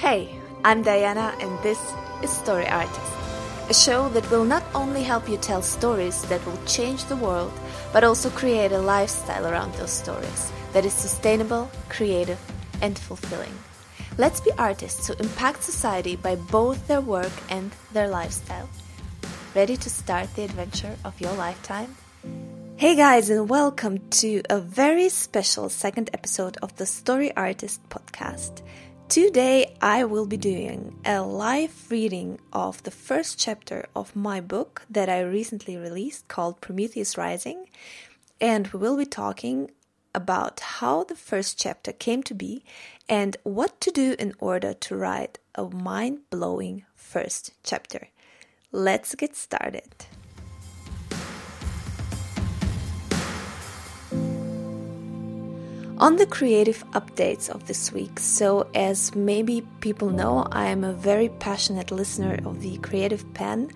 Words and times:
Hey, 0.00 0.34
I'm 0.64 0.82
Diana, 0.82 1.34
and 1.40 1.62
this 1.62 1.78
is 2.22 2.30
Story 2.30 2.66
Artist, 2.66 3.12
a 3.68 3.74
show 3.74 4.08
that 4.08 4.30
will 4.30 4.46
not 4.46 4.62
only 4.74 5.02
help 5.02 5.28
you 5.28 5.36
tell 5.36 5.60
stories 5.60 6.22
that 6.30 6.44
will 6.46 6.58
change 6.64 7.04
the 7.04 7.16
world, 7.16 7.52
but 7.92 8.02
also 8.02 8.30
create 8.30 8.72
a 8.72 8.78
lifestyle 8.78 9.46
around 9.46 9.74
those 9.74 9.90
stories 9.90 10.50
that 10.72 10.86
is 10.86 10.94
sustainable, 10.94 11.70
creative, 11.90 12.40
and 12.80 12.98
fulfilling. 12.98 13.52
Let's 14.16 14.40
be 14.40 14.52
artists 14.56 15.06
who 15.06 15.12
impact 15.20 15.64
society 15.64 16.16
by 16.16 16.36
both 16.36 16.88
their 16.88 17.02
work 17.02 17.32
and 17.50 17.70
their 17.92 18.08
lifestyle. 18.08 18.70
Ready 19.54 19.76
to 19.76 19.90
start 19.90 20.34
the 20.34 20.44
adventure 20.44 20.96
of 21.04 21.20
your 21.20 21.34
lifetime? 21.34 21.94
Hey 22.78 22.96
guys, 22.96 23.28
and 23.28 23.50
welcome 23.50 23.98
to 24.22 24.40
a 24.48 24.60
very 24.60 25.10
special 25.10 25.68
second 25.68 26.08
episode 26.14 26.56
of 26.62 26.74
the 26.76 26.86
Story 26.86 27.36
Artist 27.36 27.86
podcast. 27.90 28.62
Today, 29.10 29.74
I 29.82 30.04
will 30.04 30.24
be 30.24 30.36
doing 30.36 30.96
a 31.04 31.20
live 31.20 31.90
reading 31.90 32.38
of 32.52 32.80
the 32.84 32.92
first 32.92 33.40
chapter 33.40 33.88
of 33.96 34.14
my 34.14 34.40
book 34.40 34.82
that 34.88 35.08
I 35.08 35.22
recently 35.22 35.76
released 35.76 36.28
called 36.28 36.60
Prometheus 36.60 37.18
Rising, 37.18 37.66
and 38.40 38.68
we 38.68 38.78
will 38.78 38.96
be 38.96 39.04
talking 39.04 39.72
about 40.14 40.60
how 40.60 41.02
the 41.02 41.16
first 41.16 41.58
chapter 41.58 41.90
came 41.90 42.22
to 42.22 42.34
be 42.34 42.62
and 43.08 43.36
what 43.42 43.80
to 43.80 43.90
do 43.90 44.14
in 44.16 44.32
order 44.38 44.74
to 44.74 44.94
write 44.94 45.40
a 45.56 45.64
mind 45.64 46.20
blowing 46.30 46.84
first 46.94 47.50
chapter. 47.64 48.10
Let's 48.70 49.16
get 49.16 49.34
started. 49.34 50.06
On 56.00 56.16
the 56.16 56.24
creative 56.24 56.82
updates 56.92 57.50
of 57.50 57.66
this 57.66 57.92
week, 57.92 58.18
so 58.18 58.66
as 58.74 59.14
maybe 59.14 59.60
people 59.82 60.08
know, 60.08 60.46
I 60.50 60.68
am 60.68 60.82
a 60.82 60.94
very 60.94 61.28
passionate 61.28 61.90
listener 61.90 62.38
of 62.46 62.62
the 62.62 62.78
Creative 62.78 63.22
Penn 63.34 63.70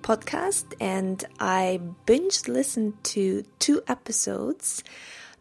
podcast, 0.00 0.64
and 0.80 1.22
I 1.38 1.82
binge 2.06 2.48
listened 2.48 2.94
to 3.12 3.44
two 3.58 3.82
episodes. 3.86 4.82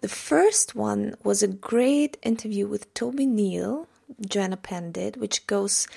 The 0.01 0.09
first 0.09 0.75
one 0.75 1.15
was 1.23 1.41
a 1.43 1.47
great 1.47 2.17
interview 2.21 2.67
with 2.67 2.93
Toby 2.93 3.25
Neal, 3.25 3.87
Joanna 4.27 4.57
Penn 4.57 4.91
did, 4.91 5.15
which 5.15 5.47
goes 5.47 5.87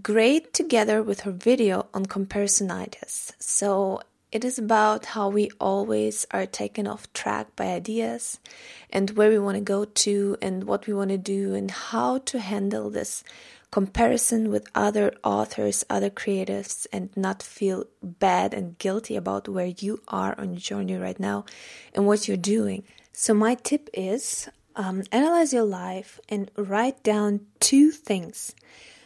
great 0.00 0.54
together 0.54 1.02
with 1.02 1.22
her 1.22 1.32
video 1.32 1.88
on 1.92 2.06
comparisonitis. 2.06 3.32
So 3.40 4.00
it 4.34 4.44
is 4.44 4.58
about 4.58 5.06
how 5.06 5.28
we 5.28 5.48
always 5.60 6.26
are 6.32 6.44
taken 6.44 6.88
off 6.88 7.10
track 7.12 7.54
by 7.54 7.66
ideas 7.66 8.40
and 8.90 9.10
where 9.10 9.30
we 9.30 9.38
want 9.38 9.56
to 9.56 9.60
go 9.60 9.84
to 9.84 10.36
and 10.42 10.64
what 10.64 10.88
we 10.88 10.92
want 10.92 11.10
to 11.10 11.16
do 11.16 11.54
and 11.54 11.70
how 11.70 12.18
to 12.18 12.40
handle 12.40 12.90
this 12.90 13.22
comparison 13.70 14.50
with 14.50 14.66
other 14.74 15.14
authors, 15.22 15.84
other 15.88 16.10
creatives, 16.10 16.84
and 16.92 17.16
not 17.16 17.44
feel 17.44 17.84
bad 18.02 18.52
and 18.52 18.76
guilty 18.78 19.14
about 19.14 19.48
where 19.48 19.72
you 19.78 20.02
are 20.08 20.34
on 20.36 20.50
your 20.50 20.60
journey 20.60 20.96
right 20.96 21.20
now 21.20 21.44
and 21.94 22.04
what 22.04 22.26
you're 22.26 22.36
doing. 22.36 22.82
So, 23.12 23.34
my 23.34 23.54
tip 23.54 23.88
is 23.94 24.48
um, 24.74 25.04
analyze 25.12 25.52
your 25.52 25.62
life 25.62 26.18
and 26.28 26.50
write 26.56 27.04
down 27.04 27.46
two 27.60 27.92
things. 27.92 28.52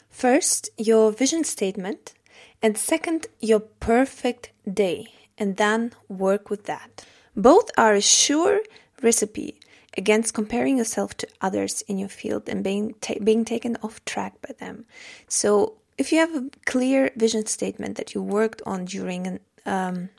First, 0.09 0.71
your 0.79 1.13
vision 1.13 1.45
statement, 1.45 2.15
and 2.63 2.79
second, 2.79 3.27
your 3.41 3.61
perfect 3.61 4.53
day 4.67 5.09
and 5.39 5.57
then 5.57 5.93
work 6.09 6.51
with 6.51 6.65
that. 6.65 7.05
Both 7.37 7.71
are 7.77 7.95
a 7.95 8.01
sure 8.01 8.61
recipe 9.03 9.61
against 9.97 10.35
comparing 10.35 10.79
yourself 10.79 11.17
to 11.19 11.29
others 11.41 11.83
in 11.83 11.99
your 11.99 12.09
field 12.09 12.49
and 12.49 12.63
being 12.63 12.95
ta- 13.01 13.23
being 13.23 13.45
taken 13.45 13.77
off 13.83 14.05
track 14.05 14.35
by 14.43 14.55
them. 14.59 14.85
So, 15.29 15.75
if 15.97 16.13
you 16.13 16.19
have 16.19 16.35
a 16.35 16.51
clear 16.67 17.11
vision 17.17 17.47
statement 17.47 17.97
that 17.97 18.15
you 18.15 18.23
worked 18.23 18.63
on 18.65 18.85
during 18.85 19.27
an 19.27 19.41
um, 19.67 20.11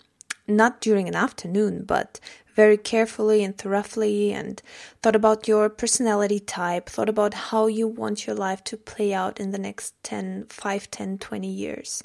not 0.48 0.82
during 0.82 1.08
an 1.08 1.16
afternoon, 1.16 1.84
but 1.86 2.20
very 2.56 2.78
carefully 2.78 3.44
and 3.44 3.58
thoroughly, 3.58 4.34
and 4.34 4.62
thought 5.02 5.16
about 5.16 5.48
your 5.48 5.70
personality 5.70 6.40
type, 6.40 6.90
thought 6.90 7.08
about 7.08 7.34
how 7.34 7.68
you 7.68 7.88
want 7.88 8.28
your 8.28 8.36
life 8.36 8.64
to 8.66 8.76
play 8.76 9.14
out 9.14 9.40
in 9.40 9.52
the 9.52 9.58
next 9.58 9.94
10, 10.04 10.48
5, 10.50 10.92
10, 10.92 11.18
20 11.20 11.48
years, 11.48 12.04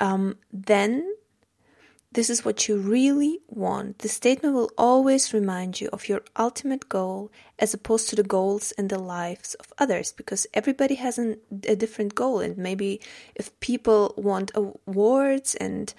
um, 0.00 0.36
then 0.52 1.14
this 2.14 2.30
is 2.30 2.44
what 2.44 2.68
you 2.68 2.76
really 2.76 3.40
want. 3.48 3.98
The 3.98 4.08
statement 4.08 4.54
will 4.54 4.70
always 4.78 5.34
remind 5.34 5.80
you 5.80 5.88
of 5.92 6.08
your 6.08 6.22
ultimate 6.36 6.88
goal 6.88 7.30
as 7.58 7.74
opposed 7.74 8.08
to 8.08 8.16
the 8.16 8.22
goals 8.22 8.72
and 8.78 8.88
the 8.88 8.98
lives 8.98 9.54
of 9.54 9.72
others 9.78 10.12
because 10.12 10.46
everybody 10.54 10.94
has 10.94 11.18
an, 11.18 11.38
a 11.68 11.74
different 11.74 12.14
goal. 12.14 12.38
And 12.38 12.56
maybe 12.56 13.00
if 13.34 13.58
people 13.58 14.14
want 14.16 14.52
awards 14.54 15.56
and 15.56 15.92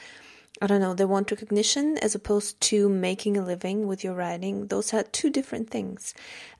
I 0.62 0.68
don't 0.68 0.80
know, 0.80 0.94
they 0.94 1.04
want 1.04 1.32
recognition 1.32 1.98
as 1.98 2.16
opposed 2.16 2.62
to 2.62 2.88
making 2.88 3.36
a 3.36 3.46
living 3.46 3.88
with 3.88 4.06
your 4.06 4.14
writing. 4.14 4.68
Those 4.68 4.94
are 4.94 5.04
two 5.04 5.30
different 5.30 5.70
things. 5.70 6.14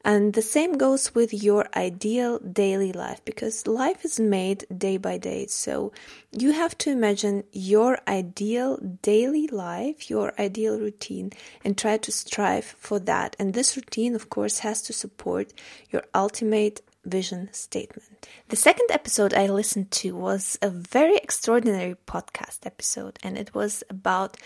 And 0.04 0.34
the 0.34 0.42
same 0.42 0.74
goes 0.74 1.16
with 1.16 1.34
your 1.34 1.68
ideal 1.78 2.40
daily 2.40 2.92
life 2.92 3.24
because 3.24 3.68
life 3.68 4.04
is 4.04 4.20
made 4.20 4.66
day 4.78 4.98
by 4.98 5.18
day. 5.18 5.48
So 5.48 5.94
you 6.32 6.52
have 6.52 6.78
to 6.80 6.92
imagine 6.92 7.46
your 7.54 8.00
ideal 8.06 8.78
daily 9.02 9.48
life, 9.48 10.10
your 10.10 10.34
ideal 10.38 10.78
routine, 10.78 11.32
and 11.64 11.78
try 11.78 11.96
to 11.98 12.12
strive 12.12 12.66
for 12.66 13.00
that. 13.00 13.38
And 13.40 13.54
this 13.54 13.78
routine, 13.78 14.14
of 14.14 14.30
course, 14.30 14.60
has 14.60 14.82
to 14.84 14.94
support 14.94 15.54
your 15.90 16.04
ultimate 16.14 16.82
vision 17.06 17.50
statement. 17.54 18.28
The 18.50 18.56
second 18.56 18.90
episode 18.92 19.34
I 19.34 19.48
listened 19.48 19.92
to 19.92 20.16
was 20.16 20.58
a 20.62 20.70
very 20.70 21.18
extraordinary 21.18 21.96
podcast 22.08 22.66
episode, 22.66 23.20
and 23.24 23.38
it 23.38 23.54
was 23.54 23.84
about 23.90 24.38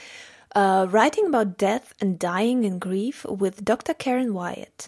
uh, 0.55 0.87
writing 0.89 1.27
about 1.27 1.57
death 1.57 1.93
and 1.99 2.19
dying 2.19 2.65
and 2.65 2.79
grief 2.79 3.25
with 3.25 3.63
Dr. 3.63 3.93
Karen 3.93 4.33
Wyatt. 4.33 4.87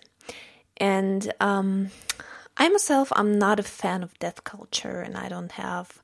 And 0.77 1.31
um, 1.39 1.89
I 2.57 2.69
myself, 2.69 3.11
I'm 3.15 3.37
not 3.37 3.59
a 3.59 3.63
fan 3.63 4.03
of 4.03 4.17
death 4.19 4.43
culture, 4.43 5.01
and 5.01 5.15
I 5.17 5.29
don't 5.29 5.51
have 5.53 6.01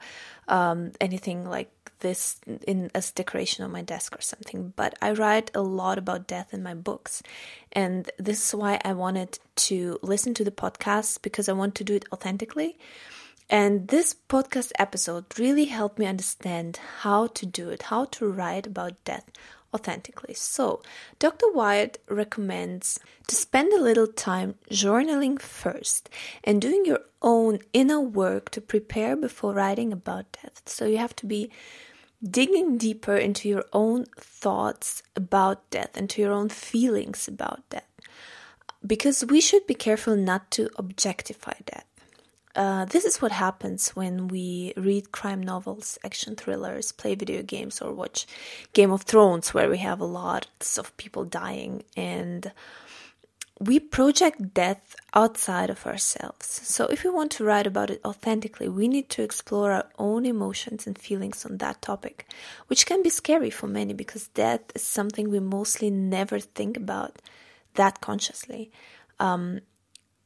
um, 0.47 0.91
anything 1.01 1.45
like 1.45 1.71
this 1.99 2.39
in 2.65 2.89
as 2.93 3.11
decoration 3.11 3.63
on 3.63 3.71
my 3.71 3.81
desk 3.81 4.15
or 4.17 4.21
something. 4.21 4.73
But 4.75 4.95
I 5.01 5.11
write 5.11 5.51
a 5.53 5.61
lot 5.61 5.97
about 5.97 6.27
death 6.27 6.53
in 6.53 6.63
my 6.63 6.73
books, 6.73 7.23
and 7.71 8.09
this 8.17 8.47
is 8.47 8.55
why 8.55 8.79
I 8.83 8.93
wanted 8.93 9.39
to 9.67 9.99
listen 10.01 10.33
to 10.35 10.43
the 10.43 10.51
podcast 10.51 11.21
because 11.21 11.49
I 11.49 11.53
want 11.53 11.75
to 11.75 11.83
do 11.83 11.95
it 11.95 12.05
authentically. 12.11 12.77
And 13.49 13.87
this 13.87 14.13
podcast 14.27 14.73
episode 14.77 15.25
really 15.39 15.65
helped 15.65 15.97
me 15.97 16.05
understand 16.05 16.79
how 16.99 17.27
to 17.27 17.45
do 17.45 17.69
it, 17.69 17.83
how 17.83 18.05
to 18.05 18.29
write 18.29 18.67
about 18.67 19.01
death 19.05 19.31
authentically. 19.73 20.33
So, 20.33 20.81
Dr. 21.19 21.51
Wyatt 21.51 22.01
recommends 22.09 22.99
to 23.27 23.35
spend 23.35 23.73
a 23.73 23.81
little 23.81 24.07
time 24.07 24.55
journaling 24.71 25.41
first 25.41 26.09
and 26.43 26.61
doing 26.61 26.85
your 26.85 27.01
own 27.21 27.59
inner 27.73 27.99
work 28.01 28.49
to 28.51 28.61
prepare 28.61 29.15
before 29.15 29.53
writing 29.53 29.91
about 29.91 30.31
death. 30.31 30.61
So, 30.65 30.85
you 30.85 30.97
have 30.97 31.15
to 31.17 31.25
be 31.25 31.51
digging 32.23 32.77
deeper 32.77 33.15
into 33.15 33.47
your 33.47 33.65
own 33.73 34.05
thoughts 34.19 35.03
about 35.15 35.69
death, 35.69 35.97
into 35.97 36.21
your 36.21 36.31
own 36.31 36.49
feelings 36.49 37.27
about 37.27 37.67
death. 37.69 37.87
Because 38.85 39.25
we 39.25 39.41
should 39.41 39.67
be 39.67 39.73
careful 39.73 40.15
not 40.15 40.51
to 40.51 40.69
objectify 40.77 41.53
death. 41.65 41.86
Uh, 42.57 42.85
this 42.85 43.05
is 43.05 43.21
what 43.21 43.31
happens 43.31 43.89
when 43.89 44.27
we 44.27 44.73
read 44.75 45.11
crime 45.11 45.43
novels, 45.43 45.99
action 46.03 46.35
thrillers, 46.35 46.91
play 46.91 47.13
video 47.13 47.43
games, 47.43 47.83
or 47.83 47.93
watch 47.93 48.25
Game 48.73 48.91
of 48.91 49.03
Thrones, 49.03 49.53
where 49.53 49.69
we 49.69 49.77
have 49.77 50.01
lots 50.01 50.79
of 50.79 50.97
people 50.97 51.23
dying 51.23 51.83
and 51.95 52.51
we 53.59 53.79
project 53.79 54.55
death 54.55 54.95
outside 55.13 55.69
of 55.69 55.85
ourselves. 55.85 56.47
So, 56.47 56.85
if 56.85 57.03
we 57.03 57.11
want 57.11 57.29
to 57.33 57.43
write 57.43 57.67
about 57.67 57.91
it 57.91 58.01
authentically, 58.03 58.67
we 58.67 58.87
need 58.87 59.09
to 59.09 59.21
explore 59.21 59.71
our 59.71 59.89
own 59.99 60.25
emotions 60.25 60.87
and 60.87 60.97
feelings 60.97 61.45
on 61.45 61.57
that 61.59 61.83
topic, 61.83 62.27
which 62.67 62.87
can 62.87 63.03
be 63.03 63.09
scary 63.11 63.51
for 63.51 63.67
many 63.67 63.93
because 63.93 64.29
death 64.29 64.61
is 64.73 64.81
something 64.81 65.29
we 65.29 65.39
mostly 65.39 65.91
never 65.91 66.39
think 66.39 66.75
about 66.75 67.21
that 67.75 68.01
consciously. 68.01 68.71
Um, 69.19 69.61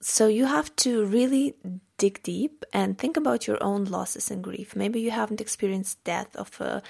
so, 0.02 0.28
you 0.28 0.46
have 0.46 0.76
to 0.78 1.06
really 1.06 1.56
dig 1.98 2.24
deep 2.24 2.66
and 2.74 2.98
think 2.98 3.16
about 3.16 3.46
your 3.46 3.64
own 3.64 3.86
losses 3.86 4.32
and 4.32 4.44
grief. 4.44 4.76
Maybe 4.76 5.00
you 5.00 5.12
haven't 5.12 5.40
experienced 5.40 6.04
death 6.04 6.36
of 6.36 6.60
a 6.60 6.82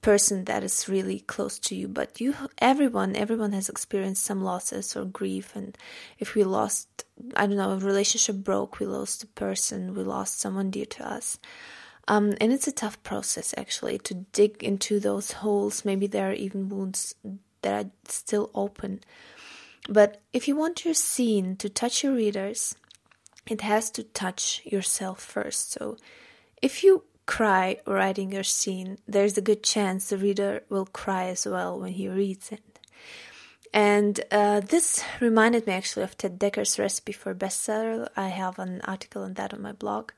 person 0.00 0.46
that 0.46 0.64
is 0.64 0.88
really 0.88 1.20
close 1.20 1.60
to 1.60 1.76
you 1.76 1.86
but 1.86 2.20
you 2.20 2.34
everyone 2.58 3.14
everyone 3.14 3.52
has 3.52 3.68
experienced 3.68 4.24
some 4.24 4.42
losses 4.42 4.96
or 4.96 5.04
grief. 5.04 5.54
And 5.54 5.78
if 6.18 6.34
we 6.34 6.42
lost 6.42 7.04
i 7.36 7.46
don't 7.46 7.56
know 7.56 7.70
a 7.70 7.78
relationship 7.78 8.36
broke 8.36 8.80
we 8.80 8.86
lost 8.86 9.22
a 9.22 9.28
person 9.28 9.94
we 9.94 10.02
lost 10.02 10.40
someone 10.40 10.70
dear 10.70 10.86
to 10.86 11.06
us. 11.06 11.38
Um, 12.08 12.34
and 12.40 12.52
it's 12.52 12.66
a 12.66 12.72
tough 12.72 13.00
process 13.04 13.54
actually 13.56 13.98
to 13.98 14.14
dig 14.32 14.64
into 14.64 14.98
those 14.98 15.30
holes. 15.32 15.84
Maybe 15.84 16.08
there 16.08 16.30
are 16.30 16.34
even 16.34 16.68
wounds 16.68 17.14
that 17.62 17.84
are 17.84 17.90
still 18.08 18.50
open 18.56 19.02
but 19.88 20.20
if 20.32 20.46
you 20.46 20.56
want 20.56 20.84
your 20.84 20.94
scene 20.94 21.56
to 21.56 21.68
touch 21.68 22.02
your 22.02 22.14
readers 22.14 22.74
it 23.46 23.60
has 23.62 23.90
to 23.92 24.02
touch 24.02 24.62
yourself 24.64 25.20
first. 25.20 25.72
So 25.72 25.96
if 26.60 26.84
you 26.84 27.04
cry 27.26 27.78
writing 27.86 28.32
your 28.32 28.44
scene, 28.44 28.98
there's 29.06 29.36
a 29.36 29.42
good 29.42 29.62
chance 29.62 30.08
the 30.08 30.16
reader 30.16 30.62
will 30.68 30.86
cry 30.86 31.26
as 31.26 31.46
well 31.46 31.78
when 31.78 31.92
he 31.92 32.08
reads 32.08 32.52
it. 32.52 32.78
And 33.74 34.20
uh, 34.30 34.60
this 34.60 35.02
reminded 35.18 35.66
me 35.66 35.72
actually 35.72 36.02
of 36.02 36.16
Ted 36.18 36.38
Dekker's 36.38 36.78
recipe 36.78 37.12
for 37.12 37.34
bestseller. 37.34 38.08
I 38.16 38.28
have 38.28 38.58
an 38.58 38.82
article 38.82 39.22
on 39.22 39.34
that 39.34 39.54
on 39.54 39.62
my 39.62 39.72
blog, 39.72 40.12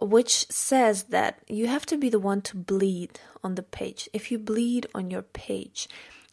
which 0.00 0.46
says 0.50 1.04
that 1.04 1.40
you 1.48 1.66
have 1.66 1.84
to 1.86 1.98
be 1.98 2.08
the 2.08 2.20
one 2.20 2.42
to 2.42 2.56
bleed 2.56 3.18
on 3.42 3.56
the 3.56 3.64
page. 3.64 4.08
If 4.12 4.30
you 4.30 4.38
bleed 4.38 4.86
on 4.94 5.10
your 5.10 5.22
page, 5.22 5.88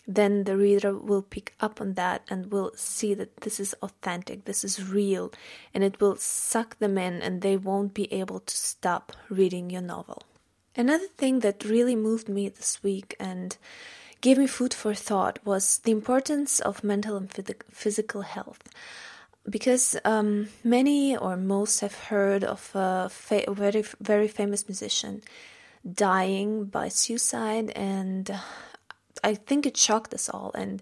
then 0.08 0.44
the 0.44 0.58
reader 0.58 0.96
will 0.98 1.22
pick 1.22 1.54
up 1.60 1.80
on 1.80 1.94
that 1.94 2.24
and 2.30 2.52
will 2.52 2.72
see 2.76 3.14
that 3.14 3.38
this 3.38 3.60
is 3.60 3.74
authentic, 3.82 4.46
this 4.46 4.64
is 4.64 4.90
real, 4.90 5.32
and 5.74 5.84
it 5.84 6.02
will 6.02 6.16
suck 6.18 6.78
them 6.80 6.98
in 6.98 7.22
and 7.22 7.42
they 7.42 7.56
won't 7.56 7.94
be 7.94 8.12
able 8.12 8.42
to 8.42 8.56
stop 8.58 9.14
reading 9.30 9.70
your 9.70 9.82
novel. 9.82 10.24
Another 10.76 11.08
thing 11.18 11.40
that 11.40 11.64
really 11.64 11.96
moved 11.96 12.28
me 12.28 12.50
this 12.50 12.82
week 12.84 13.16
and 13.20 13.56
gave 14.22 14.38
me 14.38 14.48
food 14.48 14.74
for 14.74 14.94
thought 14.94 15.40
was 15.46 15.80
the 15.80 15.92
importance 15.92 16.60
of 16.60 16.84
mental 16.84 17.16
and 17.16 17.30
physical 17.70 18.22
health. 18.22 18.70
Because 19.50 19.98
um, 20.06 20.48
many 20.64 21.18
or 21.18 21.36
most 21.36 21.82
have 21.82 21.96
heard 21.96 22.44
of 22.44 22.72
a 22.74 23.10
fa- 23.10 23.44
very, 23.50 23.84
very 24.00 24.30
famous 24.30 24.68
musician 24.68 25.22
dying 25.94 26.64
by 26.64 26.88
suicide, 26.88 27.70
and 27.72 28.32
I 29.24 29.36
think 29.36 29.66
it 29.66 29.78
shocked 29.78 30.14
us 30.14 30.30
all. 30.30 30.52
And 30.54 30.82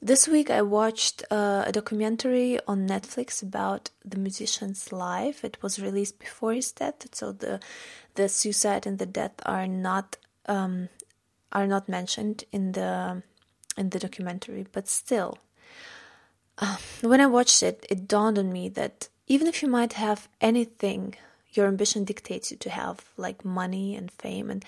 this 0.00 0.28
week 0.28 0.50
I 0.50 0.62
watched 0.62 1.24
uh, 1.30 1.64
a 1.66 1.72
documentary 1.72 2.58
on 2.68 2.86
Netflix 2.86 3.42
about 3.42 3.90
the 4.04 4.18
musician's 4.18 4.92
life. 4.92 5.44
It 5.44 5.62
was 5.62 5.80
released 5.80 6.18
before 6.18 6.52
his 6.52 6.72
death, 6.72 7.14
so 7.14 7.32
the 7.32 7.60
the 8.14 8.28
suicide 8.28 8.86
and 8.86 8.98
the 8.98 9.06
death 9.06 9.32
are 9.44 9.66
not 9.66 10.16
um, 10.46 10.88
are 11.52 11.66
not 11.66 11.88
mentioned 11.88 12.44
in 12.52 12.72
the 12.72 13.22
in 13.76 13.90
the 13.90 13.98
documentary, 13.98 14.66
but 14.72 14.88
still, 14.88 15.38
uh, 16.58 16.76
when 17.00 17.20
I 17.20 17.26
watched 17.26 17.62
it, 17.62 17.86
it 17.90 18.06
dawned 18.06 18.38
on 18.38 18.52
me 18.52 18.68
that 18.68 19.08
even 19.26 19.46
if 19.46 19.62
you 19.62 19.68
might 19.68 19.94
have 19.94 20.28
anything 20.40 21.14
your 21.52 21.66
ambition 21.66 22.04
dictates 22.04 22.50
you 22.50 22.56
to 22.58 22.70
have, 22.70 23.04
like 23.16 23.44
money 23.44 23.96
and 23.96 24.10
fame, 24.10 24.50
and 24.50 24.64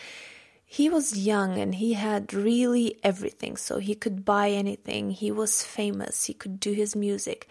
he 0.68 0.90
was 0.90 1.16
young 1.16 1.58
and 1.58 1.76
he 1.76 1.94
had 1.94 2.34
really 2.34 2.98
everything, 3.04 3.56
so 3.56 3.78
he 3.78 3.94
could 3.94 4.24
buy 4.24 4.50
anything. 4.50 5.12
He 5.12 5.30
was 5.30 5.62
famous, 5.62 6.24
he 6.24 6.34
could 6.34 6.58
do 6.58 6.72
his 6.72 6.96
music, 6.96 7.48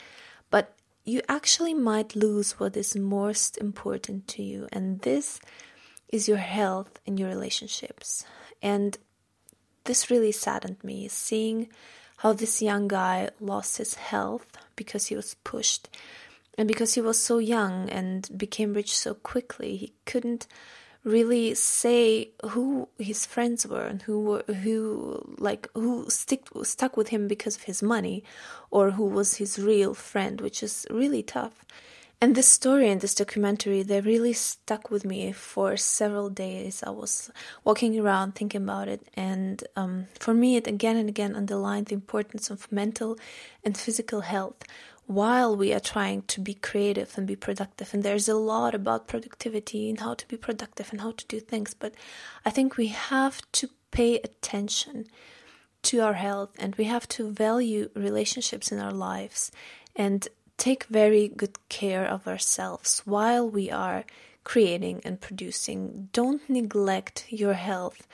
but 0.49 0.75
you 1.05 1.21
actually 1.29 1.73
might 1.73 2.15
lose 2.15 2.59
what 2.59 2.75
is 2.75 2.95
most 2.95 3.57
important 3.57 4.27
to 4.27 4.43
you, 4.43 4.67
and 4.73 4.99
this 4.99 5.39
is 6.09 6.27
your 6.27 6.37
health 6.37 6.99
and 7.07 7.17
your 7.17 7.29
relationships. 7.29 8.25
And 8.61 8.97
this 9.85 10.11
really 10.11 10.33
saddened 10.33 10.83
me, 10.83 11.07
seeing 11.07 11.69
how 12.17 12.33
this 12.33 12.61
young 12.61 12.87
guy 12.87 13.29
lost 13.39 13.77
his 13.77 13.95
health 13.95 14.57
because 14.75 15.07
he 15.07 15.15
was 15.15 15.35
pushed 15.43 15.89
and 16.57 16.67
because 16.67 16.93
he 16.95 17.01
was 17.01 17.19
so 17.19 17.37
young 17.37 17.89
and 17.89 18.29
became 18.37 18.73
rich 18.73 18.95
so 18.95 19.13
quickly. 19.13 19.77
He 19.77 19.93
couldn't 20.05 20.47
really 21.05 21.53
say 21.53 22.31
who 22.49 22.89
his 22.97 23.25
friends 23.25 23.65
were 23.65 23.85
and 23.85 24.01
who 24.01 24.19
were 24.19 24.43
who 24.63 25.35
like 25.37 25.69
who 25.75 26.09
stick 26.09 26.47
stuck 26.63 26.97
with 26.97 27.09
him 27.09 27.27
because 27.27 27.55
of 27.55 27.63
his 27.63 27.81
money 27.81 28.23
or 28.71 28.91
who 28.91 29.05
was 29.05 29.35
his 29.35 29.59
real 29.59 29.93
friend 29.93 30.41
which 30.41 30.63
is 30.63 30.85
really 30.89 31.21
tough 31.21 31.63
and 32.21 32.33
this 32.33 32.47
story 32.47 32.89
and 32.89 33.01
this 33.01 33.13
documentary, 33.13 33.83
they 33.83 33.99
really 33.99 34.31
stuck 34.31 34.89
with 34.89 35.03
me 35.03 35.33
for 35.33 35.75
several 35.75 36.29
days. 36.29 36.81
I 36.81 36.89
was 36.89 37.29
walking 37.65 37.99
around 37.99 38.35
thinking 38.35 38.63
about 38.63 38.87
it, 38.87 39.01
and 39.15 39.61
um, 39.75 40.07
for 40.17 40.33
me, 40.33 40.55
it 40.55 40.65
again 40.65 40.95
and 40.95 41.09
again 41.09 41.35
underlined 41.35 41.87
the 41.87 41.93
importance 41.93 42.49
of 42.49 42.71
mental 42.71 43.17
and 43.65 43.77
physical 43.77 44.21
health 44.21 44.63
while 45.07 45.55
we 45.55 45.71
are 45.73 45.79
trying 45.79 46.23
to 46.23 46.41
be 46.41 46.53
creative 46.53 47.17
and 47.17 47.27
be 47.27 47.35
productive. 47.35 47.93
And 47.93 48.03
there's 48.03 48.27
a 48.27 48.35
lot 48.35 48.73
about 48.73 49.07
productivity 49.07 49.89
and 49.89 49.99
how 49.99 50.15
to 50.15 50.27
be 50.27 50.37
productive 50.37 50.91
and 50.91 51.01
how 51.01 51.11
to 51.11 51.25
do 51.27 51.39
things, 51.39 51.73
but 51.73 51.93
I 52.45 52.49
think 52.49 52.77
we 52.77 52.87
have 52.87 53.41
to 53.53 53.69
pay 53.91 54.17
attention 54.19 55.05
to 55.83 55.99
our 55.99 56.13
health 56.13 56.49
and 56.57 56.75
we 56.75 56.85
have 56.85 57.07
to 57.07 57.29
value 57.29 57.89
relationships 57.93 58.71
in 58.71 58.79
our 58.79 58.91
lives 58.91 59.51
and 59.95 60.27
take 60.57 60.85
very 60.85 61.27
good 61.27 61.57
care 61.69 62.05
of 62.05 62.27
ourselves 62.27 63.01
while 63.05 63.47
we 63.47 63.69
are 63.69 64.03
creating 64.43 65.01
and 65.05 65.21
producing. 65.21 66.09
Don't 66.13 66.49
neglect 66.49 67.25
your 67.29 67.53
health 67.53 68.07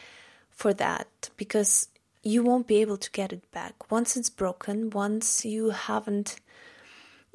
for 0.50 0.74
that 0.74 1.30
because 1.38 1.88
you 2.24 2.44
won't 2.44 2.68
be 2.68 2.82
able 2.82 2.98
to 2.98 3.12
get 3.12 3.32
it 3.34 3.50
back. 3.52 3.90
Once 3.90 4.18
it's 4.18 4.30
broken, 4.30 4.90
once 4.90 5.46
you 5.46 5.70
haven't 5.70 6.40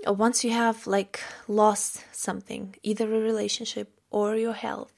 once 0.07 0.45
you 0.45 0.51
have 0.51 0.87
like 0.87 1.21
lost 1.49 2.05
something, 2.13 2.75
either 2.83 3.05
a 3.13 3.21
relationship 3.21 3.99
or 4.11 4.37
your 4.37 4.53
health, 4.53 4.93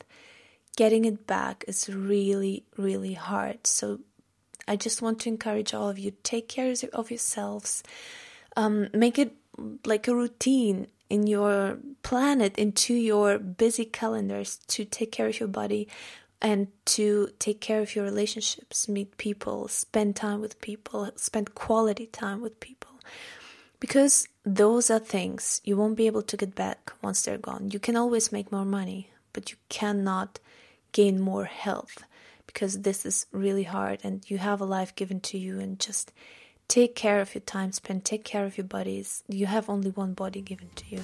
getting 0.76 1.04
it 1.04 1.26
back 1.26 1.64
is 1.68 1.88
really 1.88 2.64
really 2.76 3.14
hard. 3.14 3.66
So 3.66 4.00
I 4.66 4.76
just 4.76 5.00
want 5.00 5.20
to 5.20 5.28
encourage 5.28 5.72
all 5.72 5.88
of 5.88 5.98
you 5.98 6.12
take 6.22 6.48
care 6.48 6.72
of 6.92 7.10
yourselves. 7.10 7.82
Um, 8.56 8.88
make 8.92 9.18
it 9.18 9.34
like 9.86 10.08
a 10.08 10.14
routine 10.14 10.88
in 11.10 11.26
your 11.26 11.78
planet 12.02 12.56
into 12.58 12.94
your 12.94 13.38
busy 13.38 13.84
calendars 13.84 14.56
to 14.68 14.84
take 14.84 15.12
care 15.12 15.26
of 15.28 15.40
your 15.40 15.48
body 15.48 15.88
and 16.40 16.68
to 16.84 17.30
take 17.38 17.60
care 17.60 17.80
of 17.80 17.96
your 17.96 18.04
relationships 18.04 18.88
meet 18.88 19.16
people 19.16 19.66
spend 19.68 20.14
time 20.14 20.40
with 20.40 20.60
people 20.60 21.10
spend 21.16 21.54
quality 21.54 22.06
time 22.06 22.40
with 22.40 22.60
people 22.60 22.87
because 23.80 24.28
those 24.44 24.90
are 24.90 24.98
things 24.98 25.60
you 25.64 25.76
won't 25.76 25.96
be 25.96 26.06
able 26.06 26.22
to 26.22 26.36
get 26.36 26.54
back 26.54 26.92
once 27.02 27.22
they're 27.22 27.38
gone 27.38 27.70
you 27.70 27.78
can 27.78 27.96
always 27.96 28.32
make 28.32 28.52
more 28.52 28.64
money 28.64 29.10
but 29.32 29.50
you 29.50 29.56
cannot 29.68 30.38
gain 30.92 31.20
more 31.20 31.44
health 31.44 32.04
because 32.46 32.80
this 32.80 33.04
is 33.04 33.26
really 33.30 33.64
hard 33.64 34.00
and 34.02 34.30
you 34.30 34.38
have 34.38 34.60
a 34.60 34.64
life 34.64 34.94
given 34.96 35.20
to 35.20 35.38
you 35.38 35.60
and 35.60 35.78
just 35.78 36.12
Take 36.68 36.94
care 36.94 37.22
of 37.22 37.34
your 37.34 37.40
time 37.40 37.72
spent, 37.72 38.04
take 38.04 38.24
care 38.24 38.44
of 38.44 38.58
your 38.58 38.66
bodies. 38.66 39.24
You 39.26 39.46
have 39.46 39.70
only 39.70 39.88
one 39.88 40.12
body 40.12 40.42
given 40.42 40.68
to 40.76 40.84
you. 40.90 41.02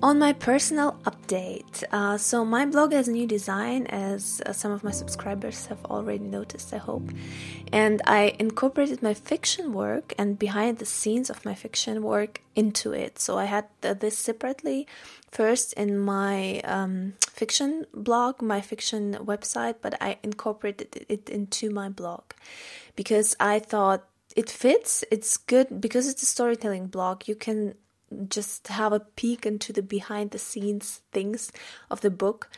On 0.00 0.16
my 0.16 0.32
personal 0.32 0.92
update, 1.02 1.82
uh, 1.90 2.16
so 2.18 2.44
my 2.44 2.64
blog 2.64 2.92
has 2.92 3.08
a 3.08 3.10
new 3.10 3.26
design, 3.26 3.88
as 3.88 4.40
uh, 4.46 4.52
some 4.52 4.70
of 4.70 4.84
my 4.84 4.92
subscribers 4.92 5.66
have 5.66 5.84
already 5.86 6.22
noticed, 6.22 6.72
I 6.72 6.76
hope. 6.76 7.10
And 7.72 8.00
I 8.06 8.36
incorporated 8.38 9.02
my 9.02 9.12
fiction 9.12 9.72
work 9.72 10.14
and 10.16 10.38
behind 10.38 10.78
the 10.78 10.86
scenes 10.86 11.30
of 11.30 11.44
my 11.44 11.52
fiction 11.52 12.04
work 12.04 12.42
into 12.54 12.92
it. 12.92 13.18
So 13.18 13.38
I 13.38 13.46
had 13.46 13.64
this 13.82 14.16
separately 14.16 14.86
first 15.32 15.72
in 15.72 15.98
my 15.98 16.60
um, 16.60 17.14
fiction 17.32 17.84
blog, 17.92 18.40
my 18.40 18.60
fiction 18.60 19.14
website, 19.14 19.76
but 19.82 20.00
I 20.00 20.18
incorporated 20.22 21.06
it 21.08 21.28
into 21.28 21.70
my 21.70 21.88
blog 21.88 22.22
because 22.94 23.34
I 23.40 23.58
thought 23.58 24.04
it 24.36 24.48
fits. 24.48 25.02
It's 25.10 25.36
good 25.36 25.80
because 25.80 26.06
it's 26.06 26.22
a 26.22 26.26
storytelling 26.26 26.86
blog. 26.86 27.26
You 27.26 27.34
can 27.34 27.74
just 28.28 28.68
have 28.68 28.92
a 28.92 29.00
peek 29.00 29.46
into 29.46 29.72
the 29.72 29.82
behind 29.82 30.30
the 30.30 30.38
scenes 30.38 31.02
things 31.12 31.52
of 31.90 32.00
the 32.00 32.10
book. 32.10 32.50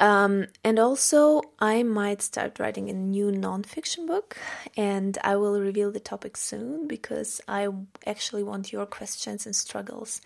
Um, 0.00 0.46
and 0.62 0.78
also, 0.78 1.42
I 1.58 1.82
might 1.82 2.22
start 2.22 2.60
writing 2.60 2.88
a 2.88 2.92
new 2.92 3.32
nonfiction 3.32 4.06
book, 4.06 4.36
and 4.76 5.18
I 5.24 5.34
will 5.34 5.60
reveal 5.60 5.90
the 5.90 5.98
topic 5.98 6.36
soon 6.36 6.86
because 6.86 7.40
I 7.48 7.68
actually 8.06 8.44
want 8.44 8.72
your 8.72 8.86
questions 8.86 9.44
and 9.44 9.56
struggles 9.56 10.20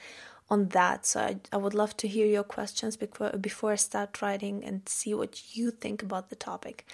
on 0.50 0.68
that. 0.68 1.06
So 1.06 1.21
I, 1.21 1.37
I 1.52 1.56
would 1.56 1.73
love 1.73 1.97
to 1.99 2.09
hear 2.09 2.26
your 2.26 2.44
questions 2.44 2.97
before 2.97 3.30
before 3.30 3.73
I 3.73 3.76
start 3.76 4.21
writing 4.21 4.62
and 4.62 4.87
see 4.87 5.14
what 5.14 5.56
you 5.56 5.71
think 5.71 6.02
about 6.02 6.28
the 6.28 6.37
topic. 6.37 6.87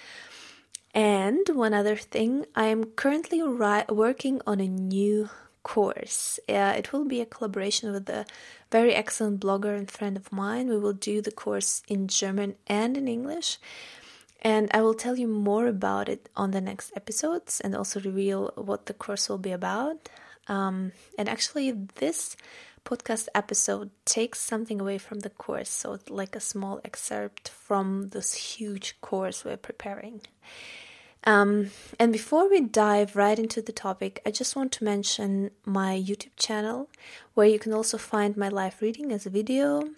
And 0.94 1.46
one 1.52 1.74
other 1.74 1.96
thing, 1.96 2.46
I 2.54 2.66
am 2.66 2.84
currently 2.84 3.42
ri- 3.42 3.90
working 3.90 4.40
on 4.46 4.60
a 4.60 4.68
new 4.68 5.28
course. 5.68 6.40
Uh, 6.48 6.72
it 6.80 6.92
will 6.92 7.04
be 7.04 7.20
a 7.20 7.26
collaboration 7.26 7.92
with 7.92 8.08
a 8.08 8.24
very 8.70 8.94
excellent 8.94 9.38
blogger 9.38 9.76
and 9.76 9.90
friend 9.90 10.16
of 10.16 10.32
mine. 10.32 10.68
We 10.68 10.78
will 10.78 10.94
do 10.94 11.20
the 11.20 11.30
course 11.44 11.82
in 11.88 12.08
German 12.08 12.54
and 12.66 12.96
in 12.96 13.06
English. 13.06 13.58
And 14.40 14.70
I 14.72 14.80
will 14.80 14.94
tell 14.94 15.16
you 15.18 15.28
more 15.28 15.66
about 15.66 16.08
it 16.08 16.30
on 16.34 16.52
the 16.52 16.62
next 16.62 16.92
episodes 16.96 17.60
and 17.60 17.76
also 17.76 18.00
reveal 18.00 18.50
what 18.56 18.86
the 18.86 18.94
course 18.94 19.28
will 19.28 19.42
be 19.50 19.52
about. 19.52 20.08
Um, 20.46 20.92
and 21.18 21.28
actually, 21.28 21.72
this 21.96 22.34
podcast 22.86 23.28
episode 23.34 23.90
takes 24.06 24.40
something 24.40 24.80
away 24.80 24.96
from 24.96 25.20
the 25.20 25.34
course, 25.44 25.68
so 25.68 25.98
like 26.08 26.34
a 26.34 26.40
small 26.40 26.80
excerpt 26.82 27.50
from 27.50 28.08
this 28.14 28.32
huge 28.32 28.96
course 29.02 29.44
we're 29.44 29.58
preparing. 29.58 30.22
Um, 31.28 31.72
and 32.00 32.10
before 32.10 32.48
we 32.48 32.62
dive 32.62 33.14
right 33.14 33.38
into 33.38 33.60
the 33.60 33.70
topic, 33.70 34.22
I 34.24 34.30
just 34.30 34.56
want 34.56 34.72
to 34.72 34.84
mention 34.84 35.50
my 35.66 35.94
YouTube 35.94 36.36
channel, 36.36 36.88
where 37.34 37.46
you 37.46 37.58
can 37.58 37.74
also 37.74 37.98
find 37.98 38.34
my 38.34 38.48
live 38.48 38.80
reading 38.80 39.12
as 39.12 39.26
a 39.26 39.30
video. 39.30 39.90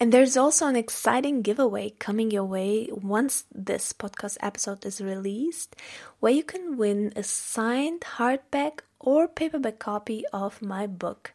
And 0.00 0.14
there's 0.14 0.38
also 0.38 0.66
an 0.66 0.76
exciting 0.76 1.42
giveaway 1.42 1.90
coming 1.98 2.30
your 2.30 2.46
way 2.46 2.88
once 2.90 3.44
this 3.54 3.92
podcast 3.92 4.38
episode 4.40 4.86
is 4.86 5.02
released, 5.02 5.76
where 6.20 6.32
you 6.32 6.42
can 6.42 6.78
win 6.78 7.12
a 7.16 7.22
signed 7.22 8.00
hardback 8.16 8.80
or 8.98 9.28
paperback 9.28 9.78
copy 9.78 10.24
of 10.32 10.62
my 10.62 10.86
book. 10.86 11.34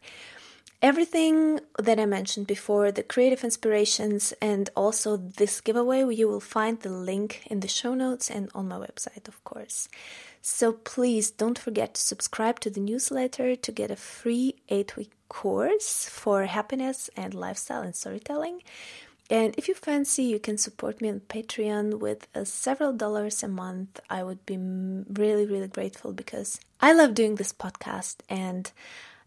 Everything 0.86 1.58
that 1.80 1.98
I 1.98 2.06
mentioned 2.06 2.46
before, 2.46 2.92
the 2.92 3.02
creative 3.02 3.42
inspirations, 3.42 4.32
and 4.40 4.70
also 4.76 5.16
this 5.16 5.60
giveaway, 5.60 6.14
you 6.14 6.28
will 6.28 6.38
find 6.38 6.78
the 6.78 6.90
link 6.90 7.42
in 7.46 7.58
the 7.58 7.66
show 7.66 7.92
notes 7.94 8.30
and 8.30 8.48
on 8.54 8.68
my 8.68 8.76
website, 8.76 9.26
of 9.26 9.42
course. 9.42 9.88
So 10.42 10.74
please 10.74 11.32
don't 11.32 11.58
forget 11.58 11.94
to 11.94 12.00
subscribe 12.00 12.60
to 12.60 12.70
the 12.70 12.78
newsletter 12.78 13.56
to 13.56 13.72
get 13.72 13.90
a 13.90 13.96
free 13.96 14.54
eight 14.68 14.96
week 14.96 15.10
course 15.28 16.08
for 16.08 16.46
happiness 16.46 17.10
and 17.16 17.34
lifestyle 17.34 17.82
and 17.82 17.96
storytelling. 17.96 18.62
And 19.28 19.56
if 19.58 19.66
you 19.66 19.74
fancy, 19.74 20.22
you 20.22 20.38
can 20.38 20.56
support 20.56 21.00
me 21.00 21.08
on 21.08 21.18
Patreon 21.18 21.98
with 21.98 22.28
uh, 22.32 22.44
several 22.44 22.92
dollars 22.92 23.42
a 23.42 23.48
month. 23.48 23.98
I 24.08 24.22
would 24.22 24.46
be 24.46 24.56
really, 24.56 25.46
really 25.46 25.66
grateful 25.66 26.12
because 26.12 26.60
I 26.80 26.92
love 26.92 27.14
doing 27.14 27.34
this 27.34 27.52
podcast 27.52 28.18
and 28.28 28.70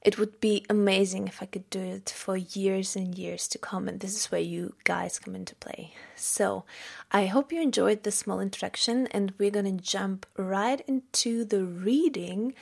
it 0.01 0.17
would 0.17 0.39
be 0.39 0.65
amazing 0.69 1.27
if 1.27 1.41
I 1.41 1.45
could 1.45 1.69
do 1.69 1.79
it 1.79 2.09
for 2.09 2.37
years 2.37 2.95
and 2.95 3.17
years 3.17 3.47
to 3.49 3.57
come, 3.57 3.89
and 3.89 3.99
this 3.99 4.15
is 4.15 4.31
where 4.31 4.39
you 4.39 4.75
guys 4.85 5.19
come 5.19 5.35
into 5.35 5.55
play. 5.55 5.93
So, 6.15 6.63
I 7.11 7.25
hope 7.25 7.51
you 7.51 7.61
enjoyed 7.61 8.03
this 8.03 8.15
small 8.17 8.39
introduction, 8.39 9.07
and 9.07 9.33
we're 9.37 9.51
gonna 9.51 9.73
jump 9.73 10.25
right 10.37 10.81
into 10.87 11.43
the 11.43 11.65
reading 11.65 12.53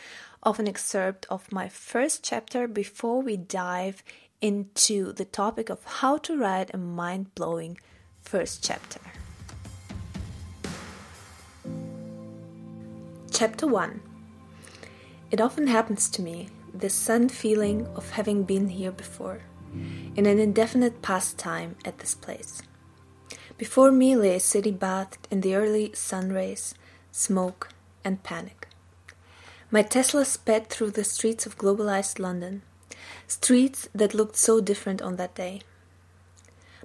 of 0.41 0.59
an 0.59 0.67
excerpt 0.67 1.27
of 1.29 1.51
my 1.51 1.69
first 1.69 2.23
chapter 2.23 2.67
before 2.67 3.21
we 3.21 3.37
dive 3.37 4.03
into 4.41 5.11
the 5.13 5.25
topic 5.25 5.69
of 5.69 5.83
how 5.83 6.17
to 6.17 6.37
write 6.37 6.73
a 6.73 6.77
mind 6.77 7.33
blowing 7.35 7.77
first 8.21 8.63
chapter. 8.63 8.99
Chapter 13.31 13.67
1 13.67 14.01
It 15.29 15.39
often 15.39 15.67
happens 15.67 16.09
to 16.09 16.23
me 16.23 16.49
the 16.79 16.89
sudden 16.89 17.29
feeling 17.29 17.87
of 17.95 18.11
having 18.11 18.43
been 18.43 18.69
here 18.69 18.91
before, 18.91 19.41
in 20.15 20.25
an 20.25 20.39
indefinite 20.39 21.01
past 21.01 21.37
time 21.37 21.75
at 21.85 21.99
this 21.99 22.15
place. 22.15 22.61
Before 23.57 23.91
me 23.91 24.15
lay 24.15 24.35
a 24.35 24.39
city 24.39 24.71
bathed 24.71 25.27
in 25.31 25.41
the 25.41 25.55
early 25.55 25.91
sun 25.93 26.31
rays, 26.31 26.75
smoke, 27.11 27.69
and 28.03 28.21
panic. 28.23 28.67
My 29.71 29.81
Tesla 29.81 30.23
sped 30.25 30.69
through 30.69 30.91
the 30.91 31.03
streets 31.03 31.45
of 31.45 31.57
globalized 31.57 32.19
London, 32.19 32.61
streets 33.27 33.89
that 33.93 34.13
looked 34.13 34.37
so 34.37 34.61
different 34.61 35.01
on 35.01 35.15
that 35.17 35.35
day. 35.35 35.61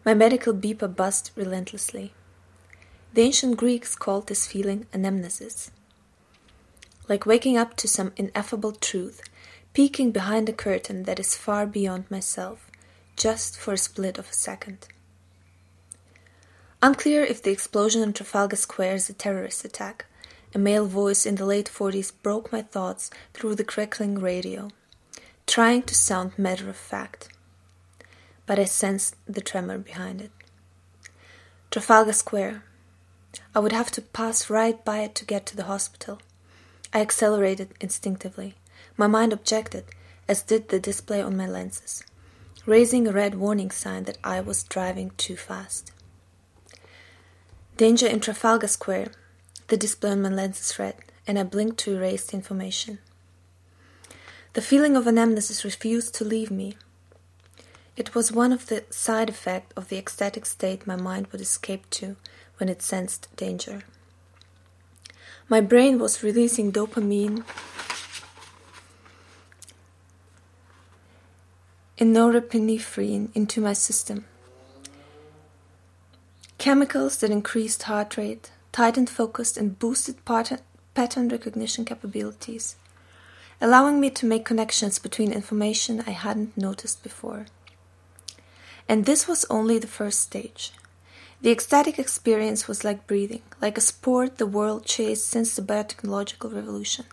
My 0.05 0.15
medical 0.15 0.53
beeper 0.53 0.95
buzzed 0.95 1.31
relentlessly. 1.37 2.13
The 3.15 3.23
ancient 3.23 3.57
Greeks 3.57 3.95
called 3.95 4.27
this 4.27 4.47
feeling 4.47 4.87
anamnesis. 4.93 5.71
Like 7.09 7.27
waking 7.27 7.57
up 7.57 7.77
to 7.77 7.87
some 7.87 8.13
ineffable 8.17 8.73
truth 8.73 9.21
peeking 9.73 10.11
behind 10.11 10.49
a 10.49 10.53
curtain 10.53 11.05
that 11.05 11.19
is 11.19 11.35
far 11.35 11.67
beyond 11.67 12.11
myself, 12.11 12.71
just 13.17 13.59
for 13.59 13.75
a 13.75 13.79
split 13.79 14.19
of 14.19 14.29
a 14.29 14.35
second. 14.35 14.89
Unclear 16.83 17.23
if 17.23 17.43
the 17.43 17.53
explosion 17.53 18.03
in 18.03 18.13
Trafalgar 18.13 18.57
Square 18.57 18.97
is 18.97 19.09
a 19.09 19.13
terrorist 19.13 19.65
attack. 19.65 20.07
A 20.55 20.59
male 20.59 20.87
voice 20.87 21.25
in 21.25 21.37
the 21.37 21.47
late 21.47 21.71
40s 21.73 22.13
broke 22.23 22.53
my 22.53 22.61
thoughts 22.61 23.11
through 23.33 23.55
the 23.55 23.65
crackling 23.65 24.19
radio, 24.19 24.69
trying 25.47 25.83
to 25.85 25.95
sound 25.95 26.39
matter 26.39 26.69
of 26.69 26.77
fact. 26.77 27.29
But 28.45 28.59
I 28.59 28.65
sensed 28.65 29.15
the 29.27 29.41
tremor 29.41 29.79
behind 29.79 30.21
it. 30.21 30.31
Trafalgar 31.71 32.13
Square. 32.13 32.65
I 33.55 33.61
would 33.61 33.73
have 33.73 33.91
to 33.93 34.03
pass 34.03 34.51
right 34.51 34.85
by 34.85 34.99
it 34.99 35.15
to 35.15 35.25
get 35.25 35.47
to 35.47 35.57
the 35.57 35.65
hospital. 35.65 36.21
I 36.93 37.01
accelerated 37.01 37.71
instinctively. 37.81 38.57
My 38.97 39.07
mind 39.07 39.33
objected, 39.33 39.85
as 40.29 40.43
did 40.43 40.69
the 40.69 40.81
display 40.81 41.21
on 41.21 41.37
my 41.37 41.47
lenses, 41.47 42.05
raising 42.67 43.09
a 43.09 43.13
red 43.13 43.35
warning 43.35 43.71
sign 43.71 44.05
that 44.05 44.19
I 44.23 44.41
was 44.41 44.63
driving 44.63 45.13
too 45.17 45.37
fast. 45.37 45.93
Danger 47.77 48.07
in 48.07 48.21
Trafalgar 48.21 48.69
Square, 48.69 49.13
the 49.69 49.77
display 49.77 50.11
on 50.11 50.23
my 50.23 50.29
lenses 50.29 50.79
read, 50.79 50.97
and 51.27 51.39
I 51.39 51.43
blinked 51.43 51.79
to 51.79 51.97
erase 51.97 52.27
the 52.27 52.37
information. 52.37 52.99
The 54.53 54.61
feeling 54.63 54.97
of 54.97 55.05
anamnesis 55.07 55.65
refused 55.65 56.15
to 56.17 56.25
leave 56.25 56.51
me. 56.51 56.77
It 57.97 58.15
was 58.15 58.31
one 58.31 58.53
of 58.53 58.67
the 58.67 58.85
side 58.91 59.31
effects 59.31 59.73
of 59.77 59.89
the 59.89 59.97
ecstatic 59.97 60.45
state 60.45 60.87
my 60.87 60.97
mind 60.97 61.29
would 61.29 61.41
escape 61.41 61.89
to 61.91 62.17
when 62.59 62.69
it 62.69 62.83
sensed 62.83 63.35
danger. 63.37 63.83
My 65.49 65.61
brain 65.61 65.99
was 65.99 66.23
releasing 66.23 66.71
dopamine 66.71 67.45
and 72.03 72.17
norepinephrine 72.17 73.29
into 73.33 73.61
my 73.61 73.73
system. 73.73 74.25
Chemicals 76.59 77.19
that 77.19 77.31
increased 77.31 77.85
heart 77.85 78.17
rate, 78.17 78.51
tightened 78.73 79.09
focus, 79.09 79.57
and 79.57 79.79
boosted 79.79 80.17
pattern 80.25 81.29
recognition 81.29 81.85
capabilities, 81.85 82.75
allowing 83.61 84.01
me 84.01 84.11
to 84.11 84.27
make 84.27 84.45
connections 84.45 84.99
between 84.99 85.31
information 85.31 86.03
I 86.05 86.11
hadn't 86.11 86.57
noticed 86.57 87.05
before. 87.05 87.47
And 88.89 89.05
this 89.05 89.29
was 89.29 89.47
only 89.49 89.79
the 89.79 89.87
first 89.87 90.21
stage. 90.21 90.73
The 91.41 91.53
ecstatic 91.53 92.01
experience 92.01 92.67
was 92.67 92.83
like 92.83 93.07
breathing, 93.07 93.43
like 93.61 93.79
a 93.79 93.81
sport 93.93 94.39
the 94.39 94.47
world 94.47 94.87
chased 94.87 95.29
since 95.29 95.55
the 95.55 95.63
biotechnological 95.63 96.53
revolution. 96.53 97.05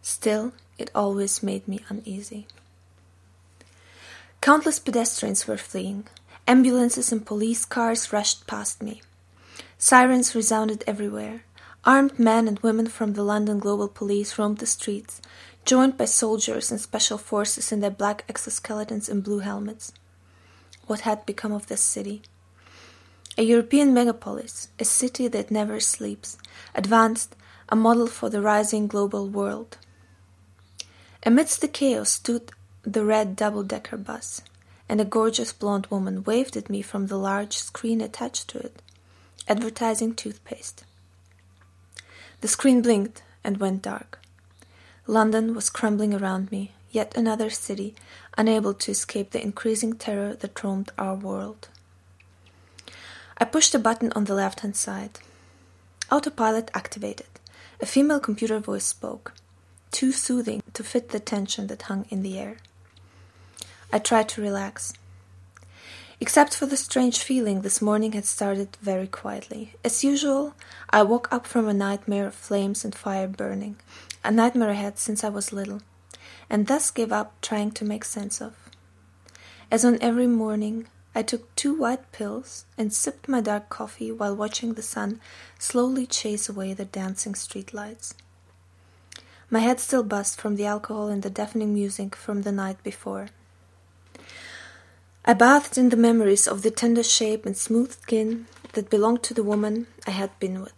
Still, 0.00 0.54
it 0.78 0.90
always 0.94 1.42
made 1.42 1.68
me 1.68 1.84
uneasy. 1.90 2.46
Countless 4.44 4.78
pedestrians 4.78 5.48
were 5.48 5.56
fleeing. 5.56 6.06
Ambulances 6.46 7.10
and 7.10 7.24
police 7.24 7.64
cars 7.64 8.12
rushed 8.12 8.46
past 8.46 8.82
me. 8.82 9.00
Sirens 9.78 10.34
resounded 10.34 10.84
everywhere. 10.86 11.44
Armed 11.82 12.18
men 12.18 12.46
and 12.46 12.58
women 12.58 12.86
from 12.88 13.14
the 13.14 13.22
London 13.22 13.58
Global 13.58 13.88
Police 13.88 14.38
roamed 14.38 14.58
the 14.58 14.66
streets, 14.66 15.22
joined 15.64 15.96
by 15.96 16.04
soldiers 16.04 16.70
and 16.70 16.78
special 16.78 17.16
forces 17.16 17.72
in 17.72 17.80
their 17.80 17.90
black 17.90 18.26
exoskeletons 18.28 19.08
and 19.08 19.24
blue 19.24 19.38
helmets. 19.38 19.94
What 20.86 21.08
had 21.08 21.24
become 21.24 21.52
of 21.52 21.68
this 21.68 21.80
city? 21.80 22.20
A 23.38 23.42
European 23.44 23.94
megapolis, 23.94 24.68
a 24.78 24.84
city 24.84 25.26
that 25.26 25.50
never 25.50 25.80
sleeps, 25.80 26.36
advanced, 26.74 27.34
a 27.70 27.76
model 27.76 28.08
for 28.08 28.28
the 28.28 28.42
rising 28.42 28.88
global 28.88 29.26
world. 29.26 29.78
Amidst 31.24 31.62
the 31.62 31.68
chaos 31.68 32.10
stood 32.10 32.52
the 32.86 33.04
red 33.04 33.34
double-decker 33.34 33.96
bus, 33.96 34.42
and 34.88 35.00
a 35.00 35.04
gorgeous 35.04 35.52
blonde 35.52 35.86
woman 35.86 36.22
waved 36.24 36.56
at 36.56 36.68
me 36.68 36.82
from 36.82 37.06
the 37.06 37.18
large 37.18 37.56
screen 37.56 38.00
attached 38.00 38.48
to 38.48 38.58
it, 38.58 38.82
advertising 39.48 40.14
toothpaste. 40.14 40.84
The 42.42 42.48
screen 42.48 42.82
blinked 42.82 43.22
and 43.42 43.56
went 43.56 43.82
dark. 43.82 44.20
London 45.06 45.54
was 45.54 45.70
crumbling 45.70 46.12
around 46.12 46.50
me, 46.52 46.72
yet 46.90 47.16
another 47.16 47.48
city, 47.48 47.94
unable 48.36 48.74
to 48.74 48.90
escape 48.90 49.30
the 49.30 49.42
increasing 49.42 49.94
terror 49.94 50.34
that 50.34 50.62
roamed 50.62 50.92
our 50.98 51.14
world. 51.14 51.68
I 53.38 53.44
pushed 53.44 53.74
a 53.74 53.78
button 53.78 54.12
on 54.14 54.24
the 54.24 54.34
left 54.34 54.60
hand 54.60 54.76
side. 54.76 55.20
Autopilot 56.10 56.70
activated. 56.74 57.26
A 57.80 57.86
female 57.86 58.20
computer 58.20 58.58
voice 58.60 58.84
spoke, 58.84 59.32
too 59.90 60.12
soothing 60.12 60.62
to 60.74 60.84
fit 60.84 61.08
the 61.08 61.20
tension 61.20 61.66
that 61.68 61.82
hung 61.82 62.04
in 62.10 62.22
the 62.22 62.38
air. 62.38 62.58
I 63.94 64.00
tried 64.00 64.28
to 64.30 64.42
relax. 64.42 64.92
Except 66.18 66.52
for 66.52 66.66
the 66.66 66.76
strange 66.76 67.22
feeling, 67.22 67.60
this 67.60 67.80
morning 67.80 68.10
had 68.10 68.24
started 68.24 68.76
very 68.82 69.06
quietly. 69.06 69.74
As 69.84 70.02
usual, 70.02 70.56
I 70.90 71.04
woke 71.04 71.32
up 71.32 71.46
from 71.46 71.68
a 71.68 71.72
nightmare 71.72 72.26
of 72.26 72.34
flames 72.34 72.84
and 72.84 72.92
fire 72.92 73.28
burning, 73.28 73.76
a 74.24 74.32
nightmare 74.32 74.70
I 74.70 74.72
had 74.82 74.98
since 74.98 75.22
I 75.22 75.28
was 75.28 75.52
little, 75.52 75.80
and 76.50 76.66
thus 76.66 76.90
gave 76.90 77.12
up 77.12 77.40
trying 77.40 77.70
to 77.70 77.84
make 77.84 78.04
sense 78.04 78.42
of. 78.42 78.54
As 79.70 79.84
on 79.84 79.98
every 80.00 80.26
morning, 80.26 80.88
I 81.14 81.22
took 81.22 81.54
two 81.54 81.72
white 81.72 82.10
pills 82.10 82.64
and 82.76 82.92
sipped 82.92 83.28
my 83.28 83.40
dark 83.40 83.68
coffee 83.68 84.10
while 84.10 84.34
watching 84.34 84.74
the 84.74 84.82
sun 84.82 85.20
slowly 85.60 86.04
chase 86.04 86.48
away 86.48 86.74
the 86.74 86.84
dancing 86.84 87.36
street 87.36 87.72
lights. 87.72 88.14
My 89.50 89.60
head 89.60 89.78
still 89.78 90.02
buzzed 90.02 90.40
from 90.40 90.56
the 90.56 90.66
alcohol 90.66 91.06
and 91.06 91.22
the 91.22 91.30
deafening 91.30 91.72
music 91.72 92.16
from 92.16 92.42
the 92.42 92.50
night 92.50 92.82
before. 92.82 93.28
I 95.26 95.32
bathed 95.32 95.78
in 95.78 95.88
the 95.88 95.96
memories 95.96 96.46
of 96.46 96.60
the 96.60 96.70
tender 96.70 97.02
shape 97.02 97.46
and 97.46 97.56
smooth 97.56 97.92
skin 97.92 98.46
that 98.74 98.90
belonged 98.90 99.22
to 99.22 99.32
the 99.32 99.42
woman 99.42 99.86
I 100.06 100.10
had 100.10 100.38
been 100.38 100.60
with. 100.60 100.74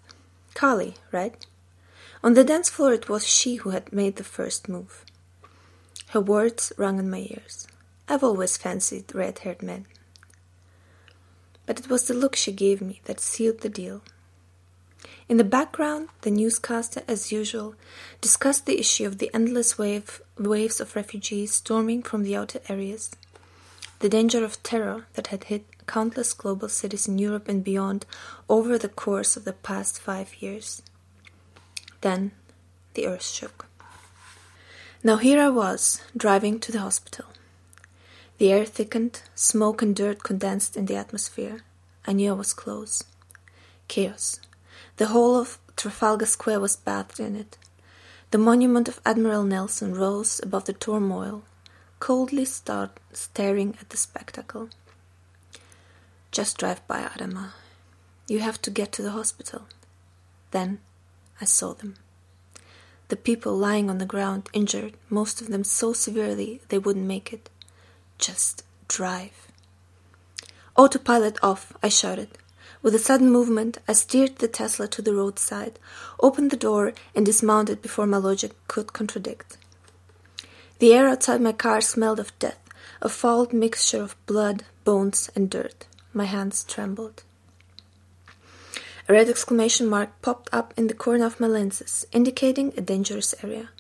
Carly, 0.55 0.95
right? 1.11 1.45
On 2.23 2.35
the 2.35 2.45
dance 2.45 2.71
floor, 2.71 2.93
it 2.93 3.09
was 3.09 3.27
she 3.27 3.57
who 3.57 3.71
had 3.71 3.93
made 3.93 4.17
the 4.17 4.25
first 4.25 4.69
move. 4.69 5.05
Her 6.11 6.21
words 6.21 6.73
rang 6.77 7.01
in 7.01 7.11
my 7.11 7.27
ears. 7.29 7.67
I've 8.09 8.23
always 8.23 8.57
fancied 8.57 9.13
red 9.13 9.41
haired 9.41 9.65
men. 9.65 9.87
But 11.67 11.81
it 11.81 11.91
was 11.91 12.07
the 12.07 12.15
look 12.15 12.37
she 12.37 12.53
gave 12.53 12.81
me 12.81 13.01
that 13.07 13.19
sealed 13.19 13.63
the 13.63 13.69
deal. 13.69 14.03
In 15.29 15.39
the 15.39 15.45
background, 15.45 16.09
the 16.21 16.31
newscaster, 16.31 17.03
as 17.09 17.33
usual, 17.33 17.75
discussed 18.21 18.65
the 18.65 18.79
issue 18.79 19.07
of 19.07 19.19
the 19.19 19.31
endless 19.35 19.77
wave, 19.77 20.23
waves 20.39 20.81
of 20.81 20.95
refugees 20.95 21.53
storming 21.55 22.05
from 22.05 22.23
the 22.23 22.37
outer 22.37 22.61
areas, 22.69 23.11
the 24.01 24.09
danger 24.09 24.45
of 24.45 24.63
terror 24.63 25.07
that 25.15 25.29
had 25.29 25.45
hit 25.45 25.65
countless 25.87 26.33
global 26.33 26.69
cities 26.69 27.09
in 27.09 27.19
Europe 27.19 27.49
and 27.49 27.65
beyond 27.65 28.05
over 28.49 28.77
the 28.77 28.89
course 28.89 29.37
of 29.37 29.45
the 29.45 29.53
past 29.53 29.99
five 29.99 30.35
years. 30.43 30.83
Then 32.01 32.33
the 32.95 33.07
earth 33.07 33.25
shook. 33.25 33.67
Now 35.03 35.17
here 35.17 35.41
I 35.41 35.49
was, 35.49 36.03
driving 36.17 36.59
to 36.61 36.73
the 36.73 36.81
hospital. 36.81 37.27
The 38.39 38.53
air 38.53 38.65
thickened, 38.65 39.23
smoke 39.35 39.81
and 39.81 39.97
dirt 39.97 40.23
condensed 40.23 40.77
in 40.77 40.87
the 40.87 40.97
atmosphere. 40.97 41.61
I 42.07 42.13
knew 42.13 42.31
I 42.31 42.35
was 42.35 42.53
close. 42.53 43.05
Chaos. 43.89 44.41
The 44.97 45.07
whole 45.07 45.37
of 45.37 45.59
Trafalgar 45.77 46.27
Square 46.27 46.61
was 46.61 46.77
bathed 46.77 47.21
in 47.21 47.37
it. 47.37 47.57
The 48.31 48.39
monument 48.39 48.89
of 48.89 49.01
Admiral 49.07 49.45
Nelson 49.45 49.95
rose 49.95 50.41
above 50.43 50.65
the 50.65 50.73
turmoil, 50.73 51.45
coldly 52.01 52.45
start, 52.45 52.99
staring 53.13 53.77
at 53.81 53.91
the 53.91 53.97
spectacle. 53.97 54.69
Just 56.31 56.59
drive 56.59 56.87
by, 56.87 57.03
Adama. 57.03 57.51
You 58.29 58.41
have 58.41 58.61
to 58.63 58.71
get 58.71 58.93
to 58.93 59.03
the 59.03 59.13
hospital. 59.13 59.63
Then 60.51 60.81
I 61.41 61.45
saw 61.45 61.73
them. 61.75 61.95
The 63.09 63.17
people 63.17 63.57
lying 63.57 63.89
on 63.89 63.99
the 63.99 64.05
ground, 64.05 64.49
injured, 64.53 64.95
most 65.09 65.41
of 65.41 65.49
them 65.49 65.63
so 65.63 65.93
severely 65.93 66.61
they 66.69 66.79
wouldn't 66.79 67.07
make 67.07 67.33
it. 67.33 67.49
Just 68.19 68.65
drive. 68.89 69.47
Autopilot 70.77 71.39
off, 71.43 71.73
I 71.83 71.89
shouted. 71.89 72.31
With 72.83 72.95
a 72.95 72.99
sudden 72.99 73.31
movement, 73.31 73.79
I 73.89 73.93
steered 73.95 74.37
the 74.37 74.49
Tesla 74.49 74.89
to 74.89 75.03
the 75.03 75.15
roadside, 75.15 75.79
opened 76.21 76.51
the 76.51 76.57
door, 76.57 76.93
and 77.15 77.25
dismounted 77.25 77.81
before 77.81 78.07
my 78.07 78.19
logic 78.19 78.53
could 78.69 78.93
contradict. 78.93 79.57
The 80.79 80.93
air 80.93 81.09
outside 81.09 81.41
my 81.41 81.53
car 81.53 81.81
smelled 81.81 82.21
of 82.21 82.39
death, 82.39 82.59
a 83.01 83.09
foul 83.09 83.49
mixture 83.51 84.03
of 84.03 84.17
blood, 84.27 84.65
bones, 84.85 85.31
and 85.35 85.49
dirt. 85.49 85.87
My 86.13 86.25
hands 86.25 86.65
trembled. 86.65 87.23
A 89.09 89.13
red 89.13 89.29
exclamation 89.29 89.87
mark 89.87 90.11
popped 90.21 90.51
up 90.53 90.75
in 90.77 90.89
the 90.89 90.95
corner 90.95 91.25
of 91.25 91.41
my 91.41 91.47
lenses, 91.47 92.07
indicating 92.13 92.75
a 92.77 92.81
dangerous 92.81 93.35
area. 93.43 93.71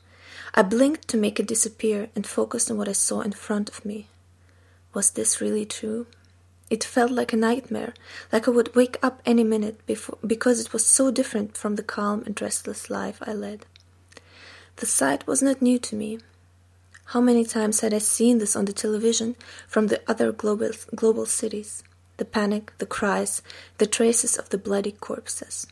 I 0.55 0.63
blinked 0.63 1.09
to 1.09 1.19
make 1.19 1.39
it 1.39 1.49
disappear 1.49 2.09
and 2.15 2.27
focused 2.27 2.71
on 2.71 2.79
what 2.79 2.89
I 2.89 2.93
saw 2.93 3.21
in 3.21 3.33
front 3.33 3.69
of 3.69 3.85
me. 3.85 4.07
Was 4.95 5.11
this 5.11 5.41
really 5.41 5.67
true? 5.67 6.07
It 6.71 6.83
felt 6.83 7.11
like 7.11 7.33
a 7.33 7.37
nightmare, 7.37 7.93
like 8.33 8.49
I 8.49 8.53
would 8.53 8.75
wake 8.75 8.99
up 9.03 9.21
any 9.27 9.45
minute 9.45 9.85
before, 9.87 10.19
because 10.27 10.61
it 10.61 10.73
was 10.73 10.87
so 10.87 11.11
different 11.11 11.57
from 11.57 11.77
the 11.77 11.83
calm 11.83 12.23
and 12.25 12.41
restless 12.41 12.89
life 12.89 13.19
I 13.21 13.35
led. 13.35 13.67
The 14.77 14.87
sight 14.87 15.27
was 15.27 15.43
not 15.43 15.61
new 15.61 15.79
to 15.79 15.95
me. 15.95 16.21
How 17.07 17.21
many 17.21 17.45
times 17.45 17.81
had 17.81 17.95
I 17.95 17.99
seen 17.99 18.39
this 18.39 18.57
on 18.57 18.65
the 18.65 18.73
television 18.73 19.37
from 19.69 19.87
the 19.87 20.03
other 20.09 20.33
global, 20.33 20.71
global 20.95 21.27
cities? 21.27 21.83
the 22.17 22.25
panic, 22.25 22.73
the 22.79 22.87
cries, 22.87 23.43
the 23.79 23.87
traces 23.87 24.37
of 24.37 24.49
the 24.49 24.59
bloody 24.59 24.93
corpses. 24.93 25.67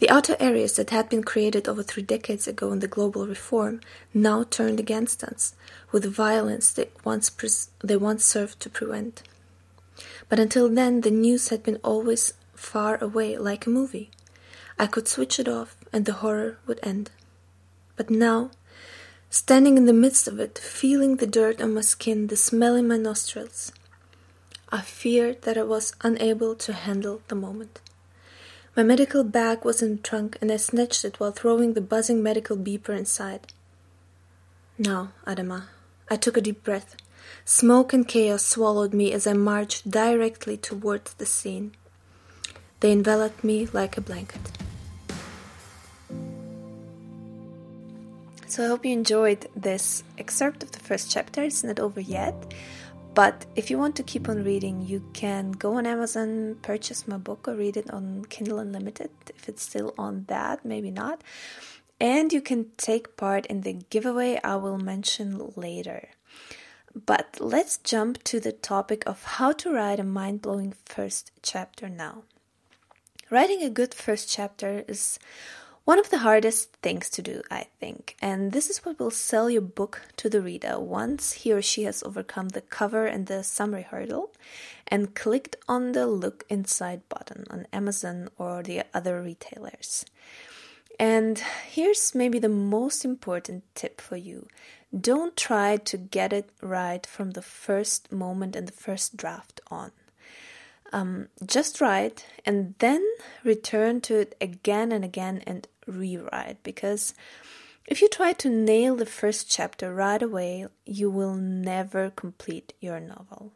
The 0.00 0.10
outer 0.10 0.36
areas 0.38 0.76
that 0.76 0.90
had 0.90 1.08
been 1.08 1.24
created 1.24 1.68
over 1.68 1.82
three 1.82 2.02
decades 2.02 2.46
ago 2.46 2.72
in 2.72 2.78
the 2.78 2.88
global 2.88 3.26
reform 3.26 3.80
now 4.14 4.44
turned 4.44 4.78
against 4.78 5.24
us 5.24 5.54
with 5.90 6.04
the 6.04 6.10
violence 6.10 6.72
they 6.72 6.88
once, 7.04 7.30
pres- 7.30 7.70
they 7.80 7.96
once 7.96 8.24
served 8.24 8.60
to 8.60 8.70
prevent. 8.70 9.22
But 10.28 10.38
until 10.38 10.68
then, 10.68 11.00
the 11.00 11.10
news 11.10 11.48
had 11.48 11.64
been 11.64 11.80
always 11.82 12.34
far 12.54 13.02
away, 13.02 13.36
like 13.38 13.66
a 13.66 13.70
movie. 13.70 14.10
I 14.78 14.86
could 14.86 15.08
switch 15.08 15.40
it 15.40 15.48
off 15.48 15.76
and 15.92 16.04
the 16.04 16.14
horror 16.14 16.58
would 16.66 16.78
end. 16.82 17.10
But 17.96 18.10
now, 18.10 18.50
standing 19.30 19.76
in 19.76 19.86
the 19.86 19.92
midst 19.92 20.26
of 20.26 20.40
it, 20.40 20.58
feeling 20.58 21.16
the 21.16 21.26
dirt 21.26 21.60
on 21.60 21.74
my 21.74 21.80
skin, 21.80 22.26
the 22.28 22.36
smell 22.36 22.74
in 22.74 22.88
my 22.88 22.96
nostrils, 22.96 23.72
I 24.70 24.82
feared 24.82 25.42
that 25.42 25.56
I 25.56 25.62
was 25.62 25.94
unable 26.02 26.54
to 26.56 26.72
handle 26.72 27.22
the 27.28 27.34
moment. 27.34 27.80
My 28.76 28.82
medical 28.82 29.24
bag 29.24 29.64
was 29.64 29.82
in 29.82 29.96
the 29.96 30.02
trunk, 30.02 30.38
and 30.40 30.52
I 30.52 30.56
snatched 30.56 31.04
it 31.04 31.18
while 31.18 31.32
throwing 31.32 31.72
the 31.72 31.80
buzzing 31.80 32.22
medical 32.22 32.56
beeper 32.56 32.96
inside. 32.96 33.52
Now, 34.78 35.12
Adama, 35.26 35.64
I 36.10 36.16
took 36.16 36.36
a 36.36 36.40
deep 36.40 36.62
breath. 36.62 36.94
Smoke 37.44 37.92
and 37.92 38.06
chaos 38.06 38.44
swallowed 38.44 38.94
me 38.94 39.12
as 39.12 39.26
I 39.26 39.32
marched 39.32 39.90
directly 39.90 40.56
towards 40.56 41.14
the 41.14 41.26
scene. 41.26 41.72
They 42.80 42.92
enveloped 42.92 43.42
me 43.42 43.66
like 43.72 43.96
a 43.96 44.00
blanket. 44.00 44.52
So 48.58 48.64
I 48.64 48.68
hope 48.70 48.84
you 48.84 48.92
enjoyed 48.92 49.46
this 49.54 50.02
excerpt 50.18 50.64
of 50.64 50.72
the 50.72 50.80
first 50.80 51.12
chapter. 51.12 51.44
It's 51.44 51.62
not 51.62 51.78
over 51.78 52.00
yet. 52.00 52.34
But 53.14 53.46
if 53.54 53.70
you 53.70 53.78
want 53.78 53.94
to 53.94 54.02
keep 54.02 54.28
on 54.28 54.42
reading, 54.42 54.84
you 54.84 55.08
can 55.12 55.52
go 55.52 55.74
on 55.74 55.86
Amazon, 55.86 56.56
purchase 56.60 57.06
my 57.06 57.18
book, 57.18 57.46
or 57.46 57.54
read 57.54 57.76
it 57.76 57.88
on 57.88 58.24
Kindle 58.24 58.58
Unlimited 58.58 59.10
if 59.28 59.48
it's 59.48 59.62
still 59.62 59.94
on 59.96 60.24
that, 60.26 60.64
maybe 60.64 60.90
not. 60.90 61.22
And 62.00 62.32
you 62.32 62.40
can 62.40 62.72
take 62.76 63.16
part 63.16 63.46
in 63.46 63.60
the 63.60 63.74
giveaway 63.74 64.40
I 64.42 64.56
will 64.56 64.78
mention 64.78 65.52
later. 65.54 66.08
But 66.92 67.36
let's 67.38 67.78
jump 67.78 68.24
to 68.24 68.40
the 68.40 68.50
topic 68.50 69.04
of 69.06 69.22
how 69.22 69.52
to 69.52 69.72
write 69.72 70.00
a 70.00 70.02
mind 70.02 70.42
blowing 70.42 70.74
first 70.84 71.30
chapter 71.42 71.88
now. 71.88 72.24
Writing 73.30 73.62
a 73.62 73.70
good 73.70 73.94
first 73.94 74.28
chapter 74.28 74.82
is 74.88 75.20
one 75.88 75.98
of 75.98 76.10
the 76.10 76.18
hardest 76.18 76.70
things 76.82 77.08
to 77.08 77.22
do, 77.22 77.40
I 77.50 77.64
think, 77.80 78.14
and 78.20 78.52
this 78.52 78.68
is 78.68 78.84
what 78.84 78.98
will 78.98 79.10
sell 79.10 79.48
your 79.48 79.62
book 79.62 80.02
to 80.18 80.28
the 80.28 80.42
reader 80.42 80.78
once 80.78 81.32
he 81.32 81.50
or 81.50 81.62
she 81.62 81.84
has 81.84 82.02
overcome 82.02 82.50
the 82.50 82.60
cover 82.60 83.06
and 83.06 83.26
the 83.26 83.42
summary 83.42 83.84
hurdle 83.84 84.30
and 84.88 85.14
clicked 85.14 85.56
on 85.66 85.92
the 85.92 86.06
look 86.06 86.44
inside 86.50 87.08
button 87.08 87.46
on 87.48 87.66
Amazon 87.72 88.28
or 88.36 88.62
the 88.62 88.82
other 88.92 89.22
retailers. 89.22 90.04
And 91.00 91.38
here's 91.70 92.14
maybe 92.14 92.38
the 92.38 92.50
most 92.50 93.02
important 93.02 93.64
tip 93.74 94.02
for 94.02 94.18
you 94.18 94.46
don't 94.92 95.38
try 95.38 95.78
to 95.78 95.96
get 95.96 96.34
it 96.34 96.50
right 96.60 97.06
from 97.06 97.30
the 97.30 97.40
first 97.40 98.12
moment 98.12 98.54
and 98.54 98.68
the 98.68 98.72
first 98.72 99.16
draft 99.16 99.62
on. 99.70 99.92
Um, 100.92 101.28
just 101.44 101.80
write 101.80 102.24
and 102.46 102.74
then 102.78 103.06
return 103.44 104.00
to 104.02 104.20
it 104.20 104.34
again 104.40 104.90
and 104.90 105.04
again 105.04 105.42
and 105.46 105.66
rewrite 105.86 106.62
because 106.62 107.14
if 107.86 108.02
you 108.02 108.08
try 108.08 108.32
to 108.34 108.50
nail 108.50 108.96
the 108.96 109.06
first 109.06 109.50
chapter 109.50 109.94
right 109.94 110.22
away, 110.22 110.66
you 110.84 111.10
will 111.10 111.34
never 111.34 112.10
complete 112.10 112.74
your 112.80 113.00
novel. 113.00 113.52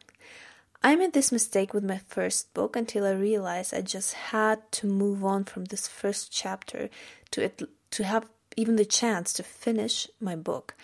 I 0.81 0.95
made 0.95 1.13
this 1.13 1.31
mistake 1.31 1.73
with 1.73 1.83
my 1.83 1.99
first 2.07 2.53
book 2.53 2.75
until 2.75 3.05
I 3.05 3.11
realized 3.11 3.73
I 3.73 3.81
just 3.81 4.13
had 4.15 4.71
to 4.73 4.87
move 4.87 5.23
on 5.23 5.45
from 5.45 5.65
this 5.65 5.87
first 5.87 6.31
chapter 6.31 6.89
to 7.31 7.43
it, 7.43 7.61
to 7.91 8.03
have 8.03 8.25
even 8.57 8.75
the 8.75 8.85
chance 8.85 9.33
to 9.33 9.43
finish 9.43 10.09
my 10.19 10.35
book. 10.35 10.75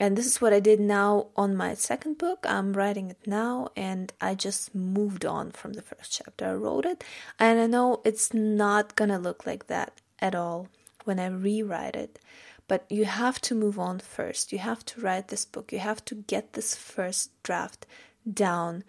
And 0.00 0.16
this 0.16 0.24
is 0.24 0.40
what 0.40 0.54
I 0.54 0.60
did 0.60 0.80
now 0.80 1.26
on 1.36 1.54
my 1.54 1.74
second 1.74 2.16
book. 2.16 2.46
I'm 2.48 2.72
writing 2.72 3.10
it 3.10 3.26
now, 3.26 3.68
and 3.76 4.10
I 4.18 4.34
just 4.34 4.74
moved 4.74 5.26
on 5.26 5.50
from 5.50 5.74
the 5.74 5.82
first 5.82 6.10
chapter. 6.10 6.46
I 6.46 6.54
wrote 6.54 6.86
it, 6.86 7.04
and 7.38 7.60
I 7.60 7.66
know 7.66 8.00
it's 8.02 8.32
not 8.32 8.96
gonna 8.96 9.18
look 9.18 9.44
like 9.44 9.66
that 9.66 10.00
at 10.18 10.34
all 10.34 10.68
when 11.04 11.20
I 11.20 11.26
rewrite 11.26 11.96
it. 11.96 12.18
But 12.66 12.86
you 12.88 13.04
have 13.04 13.42
to 13.42 13.54
move 13.54 13.78
on 13.78 13.98
first. 13.98 14.52
You 14.52 14.58
have 14.60 14.86
to 14.86 15.02
write 15.02 15.28
this 15.28 15.44
book. 15.44 15.70
You 15.70 15.80
have 15.80 16.02
to 16.06 16.14
get 16.14 16.54
this 16.54 16.74
first 16.74 17.30
draft 17.42 17.84
down 18.32 18.84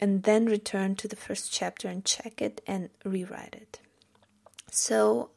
and 0.00 0.24
then 0.24 0.46
return 0.46 0.96
to 0.96 1.06
the 1.06 1.16
first 1.16 1.52
chapter 1.52 1.86
and 1.86 2.04
check 2.04 2.42
it 2.42 2.60
and 2.66 2.90
rewrite 3.04 3.54
it. 3.54 3.78
So, 4.72 5.30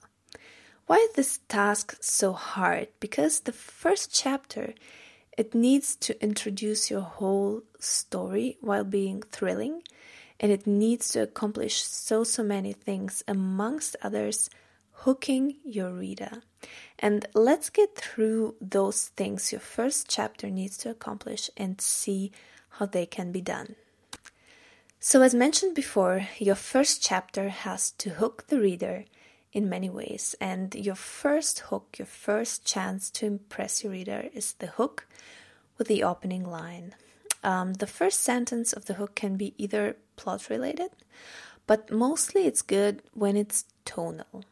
why 0.87 0.95
is 0.97 1.13
this 1.13 1.39
task 1.49 1.97
so 2.01 2.33
hard? 2.33 2.87
Because 2.99 3.41
the 3.41 3.53
first 3.53 4.11
chapter 4.11 4.73
it 5.39 5.55
needs 5.55 5.95
to 5.95 6.21
introduce 6.21 6.91
your 6.91 6.99
whole 6.99 7.63
story 7.79 8.57
while 8.59 8.83
being 8.83 9.21
thrilling 9.31 9.81
and 10.37 10.51
it 10.51 10.67
needs 10.67 11.07
to 11.11 11.21
accomplish 11.21 11.81
so 11.81 12.25
so 12.25 12.43
many 12.43 12.73
things 12.73 13.23
amongst 13.25 13.95
others 14.01 14.49
hooking 15.03 15.55
your 15.63 15.91
reader. 15.91 16.43
And 16.99 17.25
let's 17.33 17.69
get 17.69 17.95
through 17.95 18.55
those 18.59 19.07
things 19.15 19.53
your 19.53 19.61
first 19.61 20.09
chapter 20.09 20.49
needs 20.49 20.77
to 20.79 20.89
accomplish 20.89 21.49
and 21.55 21.79
see 21.79 22.33
how 22.71 22.87
they 22.87 23.05
can 23.05 23.31
be 23.31 23.39
done. 23.39 23.75
So, 24.99 25.21
as 25.21 25.33
mentioned 25.33 25.73
before, 25.73 26.27
your 26.37 26.55
first 26.55 27.01
chapter 27.01 27.47
has 27.47 27.91
to 27.91 28.09
hook 28.09 28.47
the 28.47 28.59
reader 28.59 29.05
in 29.51 29.69
many 29.69 29.89
ways. 29.89 30.35
And 30.39 30.73
your 30.75 30.95
first 30.95 31.59
hook, 31.59 31.95
your 31.97 32.05
first 32.05 32.65
chance 32.65 33.09
to 33.11 33.25
impress 33.25 33.83
your 33.83 33.91
reader 33.91 34.29
is 34.33 34.53
the 34.53 34.67
hook 34.67 35.07
with 35.77 35.87
the 35.87 36.03
opening 36.03 36.49
line. 36.49 36.95
Um, 37.43 37.73
the 37.73 37.87
first 37.87 38.21
sentence 38.21 38.73
of 38.73 38.85
the 38.85 38.95
hook 38.95 39.15
can 39.15 39.37
be 39.37 39.53
either 39.57 39.95
plot 40.17 40.49
related, 40.49 40.91
but 41.65 41.89
mostly 41.89 42.45
it's 42.45 42.61
good 42.61 43.01
when 43.13 43.37
it's 43.37 43.65
tonal. 43.85 44.43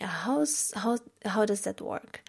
How's, 0.00 0.72
how, 0.76 0.98
how 1.24 1.46
does 1.46 1.62
that 1.62 1.80
work? 1.80 2.22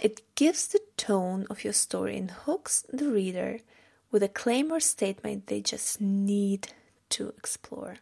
It 0.00 0.22
gives 0.34 0.66
the 0.68 0.80
tone 0.96 1.46
of 1.48 1.64
your 1.64 1.72
story 1.72 2.16
and 2.16 2.30
hooks 2.30 2.84
the 2.92 3.08
reader 3.08 3.60
with 4.10 4.22
a 4.22 4.28
claim 4.28 4.70
or 4.70 4.80
statement 4.80 5.46
they 5.46 5.60
just 5.60 6.00
need 6.00 6.68
to 7.10 7.28
explore. 7.28 7.96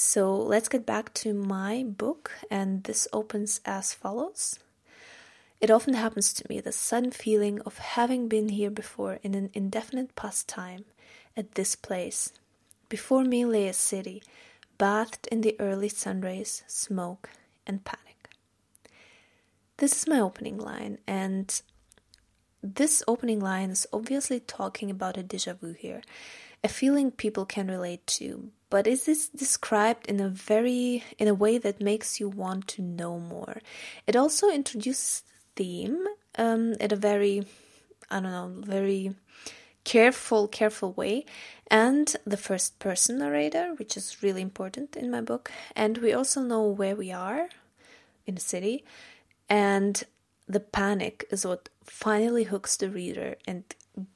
So 0.00 0.32
let's 0.32 0.68
get 0.68 0.86
back 0.86 1.12
to 1.14 1.34
my 1.34 1.82
book, 1.82 2.30
and 2.48 2.84
this 2.84 3.08
opens 3.12 3.60
as 3.64 3.92
follows. 3.92 4.56
It 5.60 5.72
often 5.72 5.94
happens 5.94 6.32
to 6.34 6.44
me 6.48 6.60
the 6.60 6.70
sudden 6.70 7.10
feeling 7.10 7.60
of 7.62 7.78
having 7.78 8.28
been 8.28 8.50
here 8.50 8.70
before 8.70 9.18
in 9.24 9.34
an 9.34 9.50
indefinite 9.54 10.14
past 10.14 10.46
time 10.48 10.84
at 11.36 11.56
this 11.56 11.74
place. 11.74 12.32
Before 12.88 13.24
me 13.24 13.44
lay 13.44 13.66
a 13.66 13.72
city, 13.72 14.22
bathed 14.78 15.26
in 15.32 15.40
the 15.40 15.56
early 15.58 15.88
sunrays, 15.88 16.62
smoke, 16.68 17.30
and 17.66 17.84
panic. 17.84 18.30
This 19.78 19.98
is 19.98 20.06
my 20.06 20.20
opening 20.20 20.58
line, 20.58 20.98
and 21.08 21.60
this 22.62 23.02
opening 23.08 23.40
line 23.40 23.70
is 23.70 23.84
obviously 23.92 24.38
talking 24.38 24.92
about 24.92 25.16
a 25.16 25.24
deja 25.24 25.54
vu 25.54 25.72
here, 25.72 26.02
a 26.62 26.68
feeling 26.68 27.10
people 27.10 27.44
can 27.44 27.66
relate 27.66 28.06
to, 28.06 28.52
but 28.70 28.86
is 28.86 29.04
this 29.04 29.28
described 29.28 30.06
in 30.06 30.20
a 30.20 30.28
very 30.28 31.04
in 31.18 31.28
a 31.28 31.34
way 31.34 31.58
that 31.58 31.80
makes 31.80 32.20
you 32.20 32.28
want 32.28 32.68
to 32.68 32.82
know 32.82 33.18
more. 33.18 33.58
It 34.06 34.16
also 34.16 34.50
introduces 34.50 35.22
the 35.54 35.64
theme 35.64 36.04
um, 36.36 36.74
in 36.74 36.92
a 36.92 36.96
very 36.96 37.44
i 38.10 38.20
don't 38.20 38.30
know 38.30 38.52
very 38.64 39.14
careful 39.84 40.48
careful 40.48 40.92
way. 40.92 41.24
And 41.70 42.14
the 42.24 42.36
first 42.36 42.78
person 42.78 43.18
narrator 43.18 43.74
which 43.76 43.96
is 43.96 44.22
really 44.22 44.42
important 44.42 44.96
in 44.96 45.10
my 45.10 45.20
book. 45.20 45.50
And 45.74 45.98
we 45.98 46.12
also 46.12 46.40
know 46.42 46.62
where 46.62 46.96
we 46.96 47.12
are 47.12 47.48
in 48.26 48.34
the 48.34 48.40
city. 48.40 48.84
And 49.48 50.02
the 50.46 50.60
panic 50.60 51.26
is 51.30 51.44
what 51.44 51.68
finally 51.84 52.44
hooks 52.44 52.76
the 52.76 52.90
reader 52.90 53.36
and 53.46 53.64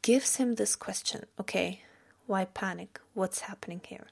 gives 0.03 0.37
him 0.37 0.55
this 0.55 0.77
question. 0.77 1.25
Okay 1.41 1.83
why 2.27 2.45
panic? 2.45 3.01
What's 3.15 3.41
happening 3.41 3.81
here 3.87 4.07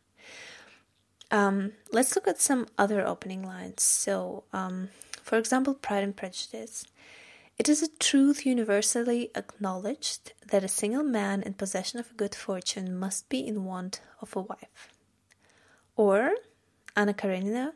um, 1.31 1.73
let's 1.93 2.14
look 2.16 2.27
at 2.27 2.40
some 2.40 2.66
other 2.77 3.07
opening 3.07 3.43
lines. 3.43 3.83
So, 3.83 4.45
um, 4.53 4.88
for 5.23 5.38
example, 5.38 5.75
Pride 5.75 6.05
and 6.05 6.16
Prejudice. 6.16 6.87
It 7.59 7.69
is 7.69 7.83
a 7.83 7.97
truth 7.99 8.47
universally 8.47 9.31
acknowledged 9.35 10.33
that 10.47 10.64
a 10.64 10.69
single 10.69 11.03
man 11.03 11.43
in 11.43 11.55
possession 11.55 12.01
of 12.01 12.11
a 12.11 12.14
good 12.14 12.35
fortune 12.35 12.99
must 12.99 13.29
be 13.29 13.47
in 13.47 13.64
want 13.64 14.01
of 14.23 14.35
a 14.35 14.40
wife. 14.40 14.95
Or 15.95 16.33
Anna 16.97 17.12
Karenina. 17.12 17.75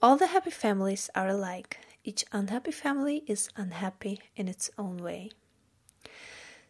All 0.00 0.16
the 0.16 0.28
happy 0.28 0.50
families 0.50 1.10
are 1.14 1.28
alike. 1.28 1.78
Each 2.02 2.24
unhappy 2.32 2.72
family 2.72 3.24
is 3.26 3.50
unhappy 3.56 4.20
in 4.36 4.48
its 4.48 4.70
own 4.78 4.98
way. 4.98 5.30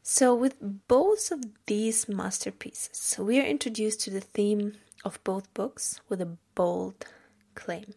So, 0.03 0.35
with 0.35 0.55
both 0.89 1.31
of 1.31 1.41
these 1.67 2.09
masterpieces, 2.09 3.19
we 3.19 3.41
are 3.41 3.45
introduced 3.45 4.01
to 4.03 4.11
the 4.11 4.21
theme 4.21 4.75
of 5.07 5.23
both 5.23 5.55
books 5.55 6.01
with 6.09 6.21
a 6.21 6.37
bold 6.57 7.07
claim. 7.55 7.95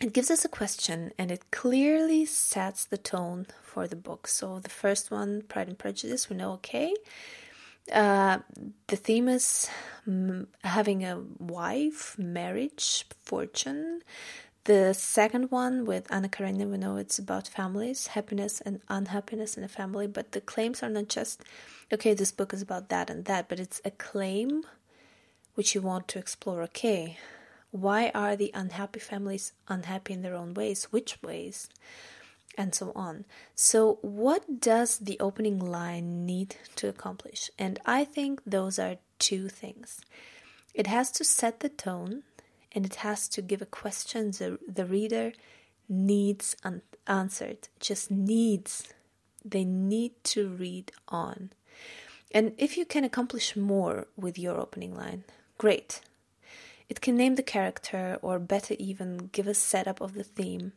It 0.00 0.14
gives 0.14 0.30
us 0.30 0.44
a 0.44 0.48
question 0.48 1.12
and 1.18 1.30
it 1.30 1.50
clearly 1.52 2.24
sets 2.24 2.86
the 2.86 2.96
tone 2.96 3.46
for 3.62 3.86
the 3.86 3.94
book. 4.08 4.26
So, 4.26 4.58
the 4.58 4.70
first 4.70 5.10
one, 5.10 5.42
Pride 5.42 5.68
and 5.68 5.78
Prejudice, 5.78 6.28
we 6.28 6.36
know 6.36 6.52
okay. 6.52 6.94
Uh, 7.92 8.38
the 8.86 8.96
theme 8.96 9.28
is 9.28 9.68
mm, 10.08 10.46
having 10.64 11.04
a 11.04 11.20
wife, 11.38 12.16
marriage, 12.18 13.04
fortune. 13.22 14.00
The 14.64 14.94
second 14.94 15.50
one 15.50 15.84
with 15.84 16.10
Anna 16.10 16.28
Karenina, 16.28 16.66
we 16.70 16.78
know 16.78 16.96
it's 16.96 17.18
about 17.18 17.46
families, 17.46 18.08
happiness 18.08 18.60
and 18.60 18.80
unhappiness 18.88 19.56
in 19.56 19.64
a 19.64 19.68
family, 19.68 20.06
but 20.06 20.32
the 20.32 20.40
claims 20.40 20.82
are 20.82 20.88
not 20.88 21.08
just, 21.08 21.42
okay, 21.92 22.14
this 22.14 22.32
book 22.32 22.54
is 22.54 22.62
about 22.62 22.88
that 22.88 23.10
and 23.10 23.24
that, 23.26 23.48
but 23.48 23.60
it's 23.60 23.80
a 23.84 23.90
claim 23.90 24.62
which 25.54 25.74
you 25.74 25.80
want 25.80 26.08
to 26.08 26.18
explore. 26.18 26.62
Okay, 26.62 27.18
why 27.70 28.10
are 28.14 28.36
the 28.36 28.50
unhappy 28.54 29.00
families 29.00 29.52
unhappy 29.68 30.12
in 30.12 30.22
their 30.22 30.34
own 30.34 30.54
ways? 30.54 30.84
Which 30.84 31.22
ways? 31.22 31.68
And 32.58 32.74
so 32.74 32.92
on. 32.94 33.24
So, 33.54 33.98
what 34.02 34.60
does 34.60 34.98
the 34.98 35.18
opening 35.20 35.58
line 35.58 36.26
need 36.26 36.56
to 36.76 36.88
accomplish? 36.88 37.50
And 37.58 37.78
I 37.86 38.04
think 38.04 38.42
those 38.44 38.78
are 38.78 38.96
two 39.18 39.48
things 39.48 40.02
it 40.74 40.86
has 40.86 41.10
to 41.12 41.24
set 41.24 41.60
the 41.60 41.68
tone, 41.68 42.22
and 42.72 42.86
it 42.86 42.96
has 42.96 43.28
to 43.28 43.42
give 43.42 43.60
a 43.60 43.66
question 43.66 44.30
the, 44.30 44.58
the 44.66 44.86
reader 44.86 45.32
needs 45.88 46.56
un- 46.64 46.82
answered, 47.06 47.68
just 47.80 48.10
needs. 48.10 48.92
They 49.44 49.64
need 49.64 50.12
to 50.24 50.48
read 50.48 50.92
on. 51.08 51.50
And 52.30 52.54
if 52.56 52.78
you 52.78 52.86
can 52.86 53.04
accomplish 53.04 53.56
more 53.56 54.06
with 54.16 54.38
your 54.38 54.58
opening 54.58 54.94
line, 54.94 55.24
Great. 55.62 56.00
It 56.88 57.00
can 57.00 57.16
name 57.16 57.36
the 57.36 57.42
character, 57.56 58.18
or 58.20 58.40
better, 58.40 58.74
even 58.80 59.30
give 59.30 59.46
a 59.46 59.54
setup 59.54 60.00
of 60.00 60.14
the 60.14 60.24
theme. 60.24 60.72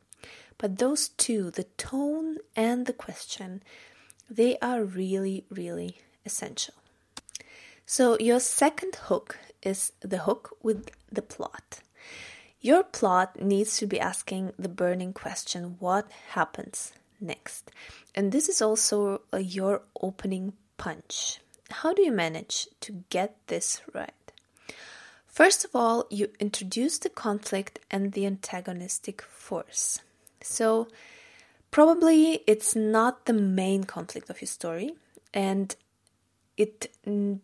But 0.59 0.77
those 0.77 1.07
two, 1.07 1.49
the 1.49 1.63
tone 1.75 2.37
and 2.55 2.85
the 2.85 2.93
question, 2.93 3.63
they 4.29 4.59
are 4.59 4.83
really, 4.83 5.43
really 5.49 6.01
essential. 6.23 6.75
So, 7.87 8.15
your 8.19 8.39
second 8.39 8.93
hook 9.07 9.39
is 9.63 9.91
the 10.01 10.19
hook 10.19 10.55
with 10.61 10.91
the 11.11 11.23
plot. 11.23 11.79
Your 12.61 12.83
plot 12.83 13.41
needs 13.41 13.77
to 13.77 13.87
be 13.87 13.99
asking 13.99 14.53
the 14.59 14.69
burning 14.69 15.13
question 15.13 15.77
what 15.79 16.11
happens 16.37 16.93
next? 17.19 17.71
And 18.13 18.31
this 18.31 18.47
is 18.47 18.61
also 18.61 19.23
a, 19.33 19.39
your 19.39 19.81
opening 19.99 20.53
punch. 20.77 21.39
How 21.71 21.91
do 21.91 22.03
you 22.03 22.11
manage 22.11 22.67
to 22.81 23.03
get 23.09 23.35
this 23.47 23.81
right? 23.95 24.24
First 25.35 25.65
of 25.65 25.75
all, 25.75 26.07
you 26.09 26.29
introduce 26.39 26.97
the 26.97 27.09
conflict 27.09 27.79
and 27.91 28.13
the 28.13 28.25
antagonistic 28.25 29.21
force. 29.21 29.99
So, 30.39 30.87
probably 31.71 32.39
it's 32.47 32.73
not 32.73 33.25
the 33.25 33.33
main 33.33 33.83
conflict 33.83 34.29
of 34.29 34.39
your 34.39 34.47
story, 34.47 34.95
and 35.33 35.75
it 36.55 36.89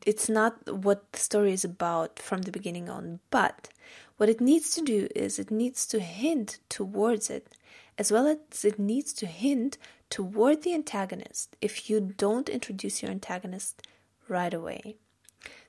it's 0.06 0.30
not 0.30 0.74
what 0.74 1.12
the 1.12 1.20
story 1.20 1.52
is 1.52 1.66
about 1.66 2.18
from 2.18 2.44
the 2.44 2.52
beginning 2.54 2.88
on, 2.88 3.20
but 3.30 3.68
what 4.16 4.30
it 4.30 4.40
needs 4.40 4.74
to 4.76 4.82
do 4.82 5.10
is 5.14 5.38
it 5.38 5.52
needs 5.52 5.86
to 5.88 6.00
hint 6.00 6.60
towards 6.70 7.30
it, 7.30 7.58
as 7.98 8.10
well 8.10 8.26
as 8.26 8.64
it 8.64 8.80
needs 8.80 9.12
to 9.12 9.26
hint 9.26 9.78
toward 10.10 10.62
the 10.62 10.74
antagonist 10.74 11.58
if 11.60 11.90
you 11.90 12.00
don't 12.00 12.48
introduce 12.48 13.02
your 13.02 13.12
antagonist 13.12 13.86
right 14.30 14.54
away. 14.54 14.96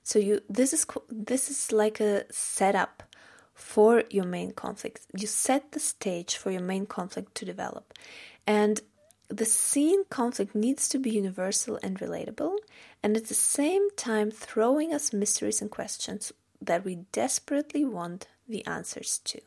So 0.02 0.18
you 0.18 0.40
this 0.48 0.72
is 0.72 0.86
this 1.10 1.50
is 1.50 1.72
like 1.72 2.00
a 2.00 2.24
setup 2.32 3.02
for 3.54 4.04
your 4.10 4.24
main 4.24 4.52
conflict. 4.52 5.00
You 5.16 5.26
set 5.26 5.72
the 5.72 5.80
stage 5.80 6.36
for 6.36 6.50
your 6.50 6.62
main 6.62 6.86
conflict 6.86 7.34
to 7.36 7.44
develop. 7.44 7.94
And 8.46 8.80
the 9.28 9.44
scene 9.44 10.04
conflict 10.10 10.54
needs 10.54 10.88
to 10.90 10.98
be 10.98 11.10
universal 11.10 11.78
and 11.82 11.98
relatable, 11.98 12.56
and 13.02 13.16
at 13.16 13.28
the 13.28 13.34
same 13.34 13.88
time 13.96 14.30
throwing 14.30 14.92
us 14.92 15.12
mysteries 15.12 15.62
and 15.62 15.70
questions 15.70 16.32
that 16.60 16.84
we 16.84 16.96
desperately 17.12 17.84
want 17.84 18.26
the 18.48 18.64
answers 18.66 19.20
to. 19.24 19.40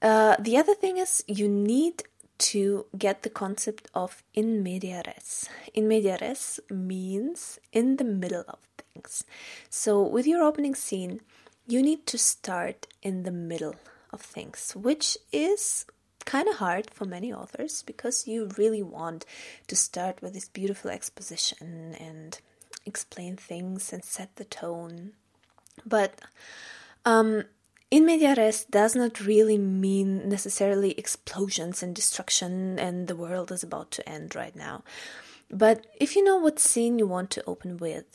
Uh, 0.00 0.36
the 0.38 0.56
other 0.56 0.74
thing 0.74 0.98
is 0.98 1.22
you 1.26 1.48
need 1.48 2.04
to 2.38 2.86
get 2.96 3.22
the 3.22 3.30
concept 3.30 3.88
of 3.94 4.22
in 4.34 4.62
media 4.62 5.02
res. 5.06 5.48
In 5.74 5.88
media 5.88 6.18
res 6.20 6.60
means 6.70 7.58
in 7.72 7.96
the 7.96 8.04
middle 8.04 8.44
of 8.48 8.58
things. 8.78 9.24
So, 9.70 10.02
with 10.02 10.26
your 10.26 10.42
opening 10.42 10.74
scene, 10.74 11.20
you 11.66 11.82
need 11.82 12.06
to 12.06 12.18
start 12.18 12.86
in 13.02 13.22
the 13.24 13.32
middle 13.32 13.74
of 14.12 14.20
things, 14.20 14.74
which 14.76 15.18
is 15.32 15.86
kind 16.24 16.48
of 16.48 16.56
hard 16.56 16.90
for 16.90 17.04
many 17.04 17.32
authors 17.32 17.82
because 17.82 18.26
you 18.26 18.50
really 18.58 18.82
want 18.82 19.24
to 19.68 19.76
start 19.76 20.20
with 20.20 20.34
this 20.34 20.48
beautiful 20.48 20.90
exposition 20.90 21.94
and 21.98 22.40
explain 22.84 23.36
things 23.36 23.92
and 23.92 24.04
set 24.04 24.34
the 24.36 24.44
tone. 24.44 25.12
But 25.84 26.20
um, 27.04 27.44
in 27.90 28.04
media 28.04 28.34
res 28.36 28.64
does 28.64 28.96
not 28.96 29.20
really 29.20 29.58
mean 29.58 30.28
necessarily 30.28 30.92
explosions 30.92 31.82
and 31.82 31.94
destruction 31.94 32.78
and 32.78 33.06
the 33.08 33.16
world 33.16 33.52
is 33.52 33.62
about 33.62 33.90
to 33.92 34.08
end 34.08 34.34
right 34.34 34.56
now. 34.56 34.82
But 35.50 35.86
if 36.00 36.16
you 36.16 36.24
know 36.24 36.36
what 36.36 36.58
scene 36.58 36.98
you 36.98 37.06
want 37.06 37.30
to 37.30 37.44
open 37.46 37.76
with, 37.76 38.06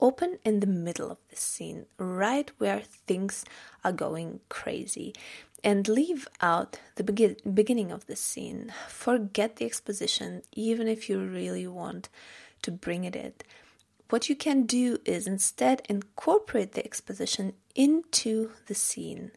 Open 0.00 0.38
in 0.44 0.60
the 0.60 0.66
middle 0.66 1.10
of 1.10 1.18
the 1.30 1.36
scene, 1.36 1.86
right 1.98 2.50
where 2.58 2.80
things 2.80 3.44
are 3.84 3.92
going 3.92 4.40
crazy, 4.48 5.14
and 5.62 5.86
leave 5.88 6.26
out 6.40 6.80
the 6.96 7.04
begin- 7.04 7.36
beginning 7.54 7.92
of 7.92 8.06
the 8.06 8.16
scene. 8.16 8.72
Forget 8.88 9.56
the 9.56 9.64
exposition, 9.64 10.42
even 10.52 10.88
if 10.88 11.08
you 11.08 11.20
really 11.20 11.66
want 11.66 12.08
to 12.62 12.72
bring 12.72 13.04
it 13.04 13.14
in. 13.14 13.32
What 14.10 14.28
you 14.28 14.36
can 14.36 14.64
do 14.64 14.98
is 15.04 15.26
instead 15.26 15.82
incorporate 15.88 16.72
the 16.72 16.84
exposition 16.84 17.54
into 17.74 18.50
the 18.66 18.74
scene. 18.74 19.32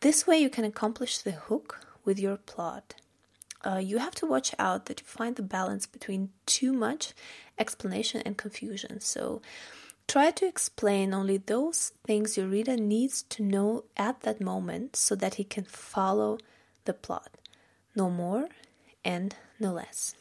This 0.00 0.26
way, 0.26 0.38
you 0.38 0.50
can 0.50 0.64
accomplish 0.64 1.18
the 1.18 1.32
hook 1.32 1.86
with 2.04 2.18
your 2.18 2.36
plot. 2.36 2.94
Uh, 3.64 3.78
you 3.78 3.98
have 3.98 4.14
to 4.16 4.26
watch 4.26 4.54
out 4.58 4.86
that 4.86 5.00
you 5.00 5.06
find 5.06 5.36
the 5.36 5.42
balance 5.42 5.86
between 5.86 6.30
too 6.44 6.72
much 6.72 7.14
explanation 7.58 8.22
and 8.24 8.36
confusion. 8.36 9.00
So, 9.00 9.40
try 10.06 10.30
to 10.30 10.46
explain 10.46 11.12
only 11.12 11.38
those 11.38 11.92
things 12.06 12.36
your 12.36 12.46
reader 12.46 12.76
needs 12.76 13.22
to 13.22 13.42
know 13.42 13.84
at 13.96 14.20
that 14.20 14.40
moment 14.40 14.94
so 14.94 15.16
that 15.16 15.34
he 15.34 15.44
can 15.44 15.64
follow 15.64 16.38
the 16.84 16.94
plot. 16.94 17.30
No 17.96 18.10
more 18.10 18.48
and 19.04 19.34
no 19.58 19.72
less. 19.72 20.14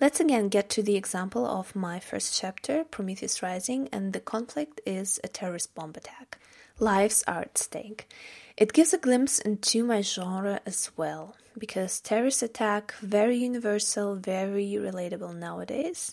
Let's 0.00 0.18
again 0.18 0.48
get 0.48 0.70
to 0.70 0.82
the 0.82 0.96
example 0.96 1.44
of 1.44 1.76
my 1.76 2.00
first 2.00 2.34
chapter, 2.40 2.84
Prometheus 2.84 3.42
Rising, 3.42 3.86
and 3.92 4.14
the 4.14 4.20
conflict 4.20 4.80
is 4.86 5.20
a 5.22 5.28
terrorist 5.28 5.74
bomb 5.74 5.90
attack. 5.90 6.38
Lives 6.78 7.22
are 7.28 7.42
at 7.42 7.58
stake. 7.58 8.08
It 8.56 8.72
gives 8.72 8.94
a 8.94 8.98
glimpse 8.98 9.38
into 9.40 9.84
my 9.84 10.00
genre 10.00 10.60
as 10.64 10.90
well, 10.96 11.36
because 11.58 12.00
terrorist 12.00 12.42
attack, 12.42 12.94
very 13.02 13.36
universal, 13.36 14.14
very 14.14 14.72
relatable 14.72 15.36
nowadays. 15.36 16.10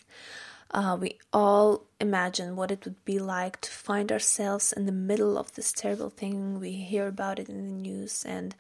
Uh, 0.69 0.97
we 1.00 1.17
all 1.32 1.86
imagine 2.02 2.58
what 2.58 2.71
it 2.71 2.84
would 2.84 3.06
be 3.06 3.19
like 3.19 3.62
to 3.62 3.71
find 3.71 4.12
ourselves 4.12 4.73
in 4.73 4.86
the 4.86 4.91
middle 4.91 5.38
of 5.38 5.54
this 5.54 5.71
terrible 5.71 6.10
thing. 6.10 6.60
We 6.60 6.73
hear 6.73 7.08
about 7.08 7.39
it 7.39 7.47
in 7.47 7.56
the 7.56 7.89
news, 7.89 8.26
and 8.26 8.54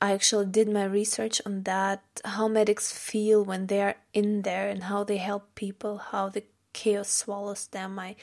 I 0.00 0.12
actually 0.12 0.46
did 0.46 0.68
my 0.68 0.84
research 0.84 1.40
on 1.46 1.62
that 1.62 2.02
how 2.24 2.48
medics 2.48 2.92
feel 2.92 3.44
when 3.44 3.66
they're 3.66 3.96
in 4.12 4.42
there 4.42 4.68
and 4.68 4.84
how 4.84 5.04
they 5.04 5.16
help 5.16 5.54
people, 5.54 5.98
how 5.98 6.28
the 6.28 6.44
chaos 6.72 7.08
swallows 7.08 7.66
them. 7.68 7.98
I 7.98 8.16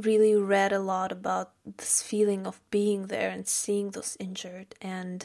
really 0.00 0.34
read 0.34 0.72
a 0.72 0.80
lot 0.80 1.12
about 1.12 1.52
this 1.76 2.02
feeling 2.02 2.46
of 2.46 2.60
being 2.70 3.06
there 3.06 3.30
and 3.30 3.46
seeing 3.46 3.90
those 3.90 4.16
injured. 4.18 4.74
And 4.82 5.24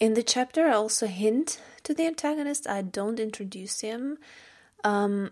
in 0.00 0.14
the 0.14 0.22
chapter, 0.22 0.66
I 0.66 0.72
also 0.72 1.06
hint 1.06 1.60
to 1.84 1.92
the 1.92 2.06
antagonist. 2.06 2.66
I 2.66 2.82
don't 2.82 3.20
introduce 3.20 3.80
him, 3.80 4.18
um, 4.82 5.30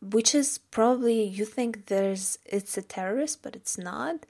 which 0.00 0.34
is 0.34 0.58
probably 0.58 1.22
you 1.22 1.44
think 1.44 1.86
there's 1.86 2.38
it's 2.46 2.78
a 2.78 2.82
terrorist, 2.82 3.42
but 3.42 3.54
it's 3.54 3.76
not. 3.76 4.24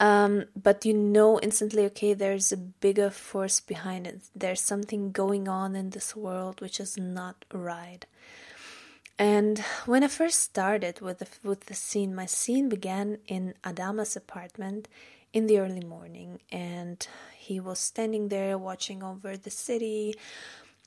Um, 0.00 0.46
but 0.60 0.84
you 0.84 0.92
know 0.92 1.38
instantly, 1.40 1.84
okay, 1.86 2.14
there's 2.14 2.50
a 2.52 2.56
bigger 2.56 3.10
force 3.10 3.60
behind 3.60 4.06
it. 4.06 4.22
There's 4.34 4.60
something 4.60 5.12
going 5.12 5.48
on 5.48 5.76
in 5.76 5.90
this 5.90 6.16
world 6.16 6.60
which 6.60 6.80
is 6.80 6.98
not 6.98 7.44
right. 7.52 8.04
And 9.18 9.60
when 9.86 10.02
I 10.02 10.08
first 10.08 10.40
started 10.40 11.00
with 11.00 11.18
the, 11.18 11.28
with 11.44 11.66
the 11.66 11.74
scene, 11.74 12.14
my 12.14 12.26
scene 12.26 12.68
began 12.68 13.18
in 13.28 13.54
Adama's 13.62 14.16
apartment 14.16 14.88
in 15.32 15.46
the 15.46 15.58
early 15.58 15.84
morning, 15.84 16.40
and 16.50 17.06
he 17.36 17.60
was 17.60 17.78
standing 17.78 18.28
there 18.28 18.58
watching 18.58 19.02
over 19.02 19.36
the 19.36 19.50
city, 19.50 20.14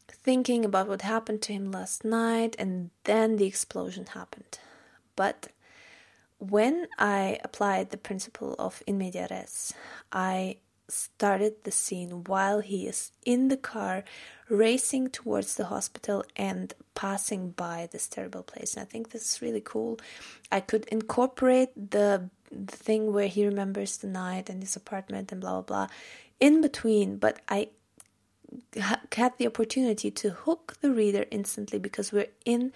thinking 0.10 0.66
about 0.66 0.88
what 0.88 1.02
happened 1.02 1.42
to 1.44 1.54
him 1.54 1.72
last 1.72 2.04
night, 2.04 2.56
and 2.60 2.90
then 3.06 3.38
the 3.38 3.46
explosion 3.46 4.08
happened. 4.08 4.60
But 5.16 5.48
when 6.40 6.88
I 6.98 7.40
applied 7.44 7.90
the 7.90 7.98
principle 7.98 8.56
of 8.60 8.84
in 8.86 8.98
media 8.98 9.28
res, 9.30 9.74
I 10.12 10.58
started 10.90 11.54
the 11.64 11.72
scene 11.72 12.24
while 12.26 12.62
he 12.62 12.88
is 12.88 13.12
in 13.26 13.50
the 13.50 13.58
car 13.58 14.06
racing 14.50 15.10
towards 15.10 15.56
the 15.56 15.66
hospital 15.66 16.24
and 16.36 16.74
passing 16.96 17.52
by 17.52 17.90
this 17.92 18.08
terrible 18.08 18.44
place. 18.44 18.76
And 18.76 18.84
I 18.84 18.86
think 18.86 19.10
this 19.10 19.34
is 19.34 19.42
really 19.42 19.62
cool. 19.62 20.00
I 20.52 20.62
could 20.62 20.86
incorporate 20.86 21.92
the, 21.92 22.30
the 22.52 22.78
thing 22.78 23.12
where 23.12 23.28
he 23.28 23.46
remembers 23.46 23.98
the 23.98 24.08
night 24.08 24.50
and 24.50 24.62
his 24.62 24.76
apartment 24.76 25.32
and 25.32 25.42
blah 25.42 25.62
blah 25.62 25.62
blah 25.62 25.88
in 26.40 26.62
between, 26.62 27.18
but 27.18 27.40
I 27.50 27.70
had 29.12 29.34
the 29.38 29.48
opportunity 29.48 30.12
to 30.12 30.30
hook 30.30 30.78
the 30.82 30.92
reader 30.92 31.26
instantly 31.32 31.80
because 31.80 32.14
we're 32.14 32.30
in 32.46 32.72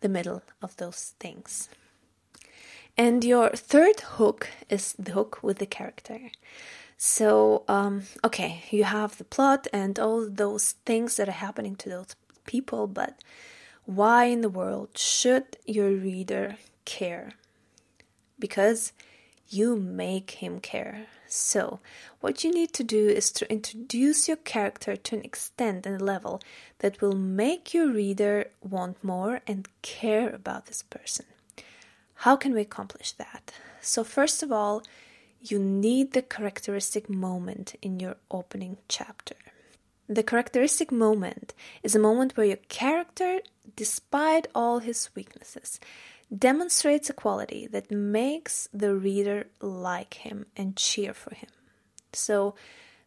the 0.00 0.08
middle 0.08 0.42
of 0.62 0.76
those 0.76 1.14
things. 1.18 1.68
And 2.98 3.22
your 3.24 3.50
third 3.50 4.00
hook 4.00 4.48
is 4.70 4.94
the 4.98 5.12
hook 5.12 5.38
with 5.42 5.58
the 5.58 5.66
character. 5.66 6.30
So, 6.96 7.64
um, 7.68 8.04
okay, 8.24 8.62
you 8.70 8.84
have 8.84 9.18
the 9.18 9.24
plot 9.24 9.66
and 9.70 9.98
all 9.98 10.26
those 10.28 10.72
things 10.86 11.16
that 11.16 11.28
are 11.28 11.32
happening 11.32 11.76
to 11.76 11.90
those 11.90 12.16
people, 12.46 12.86
but 12.86 13.22
why 13.84 14.24
in 14.24 14.40
the 14.40 14.48
world 14.48 14.96
should 14.96 15.58
your 15.66 15.90
reader 15.90 16.56
care? 16.86 17.32
Because 18.38 18.92
you 19.48 19.76
make 19.76 20.42
him 20.42 20.58
care. 20.58 21.06
So, 21.28 21.80
what 22.20 22.44
you 22.44 22.52
need 22.52 22.72
to 22.74 22.84
do 22.84 23.08
is 23.08 23.30
to 23.32 23.50
introduce 23.52 24.26
your 24.26 24.38
character 24.38 24.96
to 24.96 25.16
an 25.16 25.24
extent 25.24 25.84
and 25.84 26.00
level 26.00 26.40
that 26.78 27.00
will 27.02 27.16
make 27.16 27.74
your 27.74 27.88
reader 27.92 28.46
want 28.62 29.02
more 29.04 29.40
and 29.46 29.68
care 29.82 30.30
about 30.30 30.66
this 30.66 30.82
person. 30.82 31.26
How 32.20 32.36
can 32.36 32.54
we 32.54 32.62
accomplish 32.62 33.12
that? 33.12 33.52
So, 33.80 34.02
first 34.02 34.42
of 34.42 34.50
all, 34.50 34.82
you 35.40 35.58
need 35.58 36.12
the 36.12 36.22
characteristic 36.22 37.08
moment 37.08 37.76
in 37.82 38.00
your 38.00 38.16
opening 38.30 38.78
chapter. 38.88 39.36
The 40.08 40.22
characteristic 40.22 40.90
moment 40.90 41.52
is 41.82 41.94
a 41.94 42.00
moment 42.00 42.36
where 42.36 42.46
your 42.46 42.64
character, 42.68 43.40
despite 43.76 44.46
all 44.54 44.78
his 44.78 45.10
weaknesses, 45.14 45.78
demonstrates 46.36 47.10
a 47.10 47.12
quality 47.12 47.66
that 47.68 47.90
makes 47.90 48.68
the 48.72 48.94
reader 48.94 49.46
like 49.60 50.14
him 50.14 50.46
and 50.56 50.76
cheer 50.76 51.12
for 51.12 51.34
him. 51.34 51.50
So, 52.12 52.54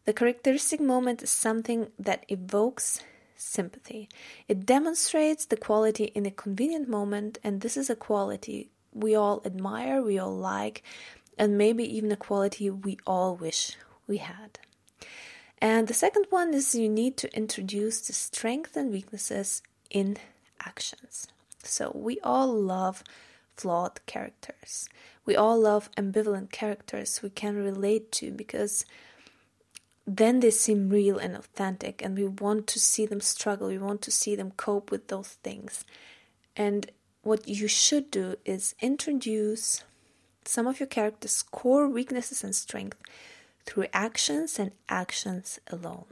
the 0.04 0.12
characteristic 0.12 0.80
moment 0.80 1.22
is 1.22 1.30
something 1.30 1.88
that 1.98 2.24
evokes 2.28 3.02
sympathy. 3.36 4.08
It 4.48 4.64
demonstrates 4.64 5.46
the 5.46 5.56
quality 5.56 6.04
in 6.04 6.26
a 6.26 6.30
convenient 6.30 6.88
moment, 6.88 7.38
and 7.42 7.60
this 7.60 7.76
is 7.76 7.90
a 7.90 7.96
quality 7.96 8.70
we 8.92 9.14
all 9.14 9.42
admire, 9.44 10.02
we 10.02 10.18
all 10.18 10.36
like, 10.36 10.82
and 11.38 11.56
maybe 11.56 11.84
even 11.96 12.12
a 12.12 12.16
quality 12.16 12.70
we 12.70 12.98
all 13.06 13.36
wish 13.36 13.76
we 14.06 14.18
had. 14.18 14.58
And 15.60 15.88
the 15.88 15.94
second 15.94 16.26
one 16.30 16.54
is 16.54 16.74
you 16.74 16.88
need 16.88 17.16
to 17.18 17.36
introduce 17.36 18.00
the 18.00 18.12
strengths 18.12 18.76
and 18.76 18.90
weaknesses 18.90 19.62
in 19.90 20.16
actions. 20.64 21.28
So 21.62 21.92
we 21.94 22.18
all 22.20 22.52
love 22.52 23.04
flawed 23.56 24.00
characters. 24.06 24.88
We 25.26 25.36
all 25.36 25.60
love 25.60 25.90
ambivalent 25.96 26.50
characters 26.50 27.20
we 27.22 27.30
can 27.30 27.56
relate 27.56 28.10
to 28.12 28.32
because 28.32 28.86
then 30.06 30.40
they 30.40 30.50
seem 30.50 30.88
real 30.88 31.18
and 31.18 31.36
authentic 31.36 32.02
and 32.02 32.16
we 32.16 32.26
want 32.26 32.66
to 32.68 32.80
see 32.80 33.04
them 33.04 33.20
struggle. 33.20 33.68
We 33.68 33.78
want 33.78 34.00
to 34.02 34.10
see 34.10 34.34
them 34.34 34.52
cope 34.52 34.90
with 34.90 35.08
those 35.08 35.28
things. 35.42 35.84
And 36.56 36.90
what 37.22 37.46
you 37.48 37.68
should 37.68 38.10
do 38.10 38.36
is 38.44 38.74
introduce 38.80 39.84
some 40.44 40.66
of 40.66 40.80
your 40.80 40.86
character's 40.86 41.42
core 41.42 41.88
weaknesses 41.88 42.42
and 42.42 42.54
strengths 42.54 42.98
through 43.66 43.86
actions 43.92 44.58
and 44.58 44.72
actions 44.88 45.60
alone. 45.70 46.06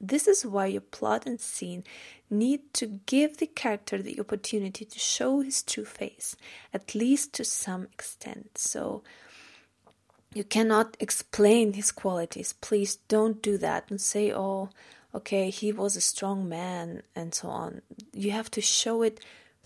This 0.00 0.28
is 0.28 0.46
why 0.46 0.66
your 0.66 0.80
plot 0.80 1.26
and 1.26 1.40
scene 1.40 1.82
need 2.30 2.72
to 2.74 3.00
give 3.06 3.38
the 3.38 3.48
character 3.48 4.00
the 4.00 4.20
opportunity 4.20 4.84
to 4.84 4.98
show 4.98 5.40
his 5.40 5.62
true 5.62 5.84
face, 5.84 6.36
at 6.72 6.94
least 6.94 7.32
to 7.34 7.44
some 7.44 7.84
extent. 7.92 8.58
So, 8.58 9.02
you 10.34 10.44
cannot 10.44 10.96
explain 11.00 11.72
his 11.72 11.90
qualities. 11.90 12.52
Please 12.52 12.96
don't 13.08 13.42
do 13.42 13.58
that 13.58 13.90
and 13.90 14.00
say, 14.00 14.32
oh, 14.32 14.68
okay, 15.14 15.50
he 15.50 15.72
was 15.72 15.96
a 15.96 16.00
strong 16.00 16.48
man, 16.48 17.02
and 17.16 17.34
so 17.34 17.48
on. 17.48 17.82
You 18.12 18.30
have 18.32 18.50
to 18.52 18.60
show 18.60 19.02
it 19.02 19.20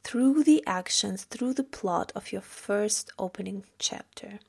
through 0.05 0.45
the 0.45 0.63
actions, 0.67 1.25
through 1.25 1.55
the 1.55 1.65
plot 1.65 2.13
of 2.15 2.33
your 2.33 2.43
first 2.43 3.11
opening 3.19 3.65
chapter. 3.79 4.41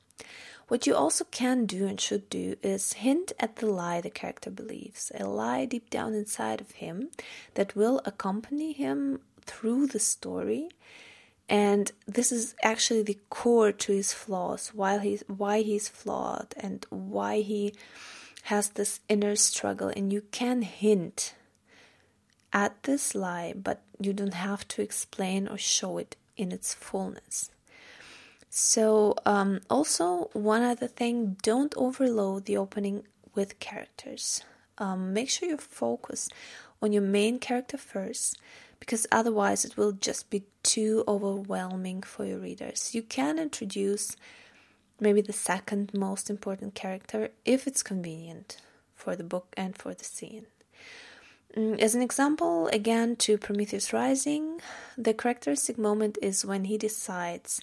What 0.68 0.86
you 0.86 0.94
also 0.94 1.24
can 1.24 1.66
do 1.66 1.86
and 1.86 2.00
should 2.00 2.30
do 2.30 2.56
is 2.62 2.94
hint 2.94 3.32
at 3.38 3.56
the 3.56 3.66
lie 3.66 4.00
the 4.00 4.10
character 4.10 4.50
believes, 4.50 5.12
a 5.14 5.26
lie 5.26 5.66
deep 5.66 5.90
down 5.90 6.14
inside 6.14 6.60
of 6.60 6.72
him 6.72 7.10
that 7.54 7.76
will 7.76 8.00
accompany 8.06 8.72
him 8.72 9.20
through 9.42 9.88
the 9.88 9.98
story. 9.98 10.70
And 11.48 11.92
this 12.06 12.32
is 12.32 12.54
actually 12.62 13.02
the 13.02 13.18
core 13.28 13.72
to 13.72 13.92
his 13.92 14.14
flaws, 14.14 14.70
why 14.72 14.98
he's 14.98 15.22
why 15.26 15.60
he's 15.60 15.88
flawed 15.88 16.54
and 16.56 16.86
why 16.88 17.40
he 17.40 17.74
has 18.44 18.70
this 18.70 19.00
inner 19.10 19.36
struggle. 19.36 19.88
And 19.88 20.10
you 20.10 20.22
can 20.30 20.62
hint 20.62 21.34
at 22.54 22.84
this 22.84 23.14
lie, 23.14 23.52
but 23.54 23.82
you 24.00 24.12
don't 24.12 24.34
have 24.34 24.66
to 24.68 24.82
explain 24.82 25.48
or 25.48 25.58
show 25.58 25.98
it 25.98 26.16
in 26.36 26.52
its 26.52 26.72
fullness. 26.72 27.50
So, 28.48 29.16
um, 29.26 29.60
also, 29.68 30.30
one 30.32 30.62
other 30.62 30.86
thing 30.86 31.36
don't 31.42 31.74
overload 31.76 32.44
the 32.44 32.56
opening 32.56 33.04
with 33.34 33.58
characters. 33.58 34.42
Um, 34.78 35.12
make 35.12 35.28
sure 35.28 35.48
you 35.48 35.56
focus 35.56 36.28
on 36.80 36.92
your 36.92 37.02
main 37.02 37.40
character 37.40 37.76
first 37.76 38.38
because 38.78 39.06
otherwise 39.10 39.64
it 39.64 39.76
will 39.76 39.92
just 39.92 40.30
be 40.30 40.44
too 40.62 41.02
overwhelming 41.08 42.02
for 42.02 42.24
your 42.24 42.38
readers. 42.38 42.94
You 42.94 43.02
can 43.02 43.38
introduce 43.38 44.16
maybe 45.00 45.20
the 45.20 45.32
second 45.32 45.92
most 45.92 46.30
important 46.30 46.74
character 46.74 47.30
if 47.44 47.66
it's 47.66 47.82
convenient 47.82 48.58
for 48.94 49.16
the 49.16 49.24
book 49.24 49.52
and 49.56 49.76
for 49.76 49.94
the 49.94 50.04
scene. 50.04 50.46
Mm, 51.56 51.78
as 51.78 51.94
an 51.94 52.02
example, 52.02 52.68
again 52.68 53.16
to 53.16 53.38
Prometheus 53.38 53.92
Rising, 53.92 54.60
the 54.98 55.14
characteristic 55.14 55.78
moment 55.78 56.18
is 56.20 56.44
when 56.44 56.64
he 56.64 56.76
decides 56.76 57.60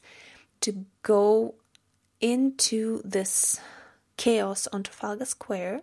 to 0.62 0.86
go 1.04 1.56
into 2.22 3.02
this 3.04 3.60
chaos 4.16 4.68
on 4.72 4.84
Trafalgar 4.84 5.26
Square 5.26 5.82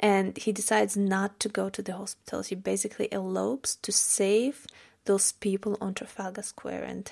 and 0.00 0.36
he 0.36 0.52
decides 0.52 0.96
not 0.96 1.38
to 1.40 1.48
go 1.48 1.68
to 1.68 1.82
the 1.82 1.94
hospital. 1.94 2.42
He 2.42 2.54
basically 2.54 3.12
elopes 3.12 3.76
to 3.76 3.92
save 3.92 4.66
those 5.04 5.32
people 5.32 5.76
on 5.80 5.94
Trafalgar 5.94 6.42
Square. 6.42 6.84
And 6.84 7.10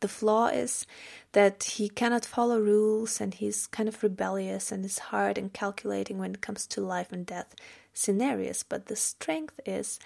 the 0.00 0.08
flaw 0.08 0.46
is 0.46 0.86
that 1.32 1.64
he 1.64 1.88
cannot 1.88 2.24
follow 2.24 2.58
rules 2.58 3.20
and 3.20 3.34
he's 3.34 3.66
kind 3.66 3.88
of 3.88 4.02
rebellious 4.02 4.72
and 4.72 4.84
is 4.84 4.98
hard 4.98 5.36
and 5.36 5.52
calculating 5.52 6.18
when 6.18 6.34
it 6.34 6.40
comes 6.40 6.66
to 6.68 6.80
life 6.80 7.12
and 7.12 7.26
death 7.26 7.54
scenarios. 7.98 8.62
But 8.62 8.86
the 8.86 8.96
strength 8.96 9.60
is 9.66 9.98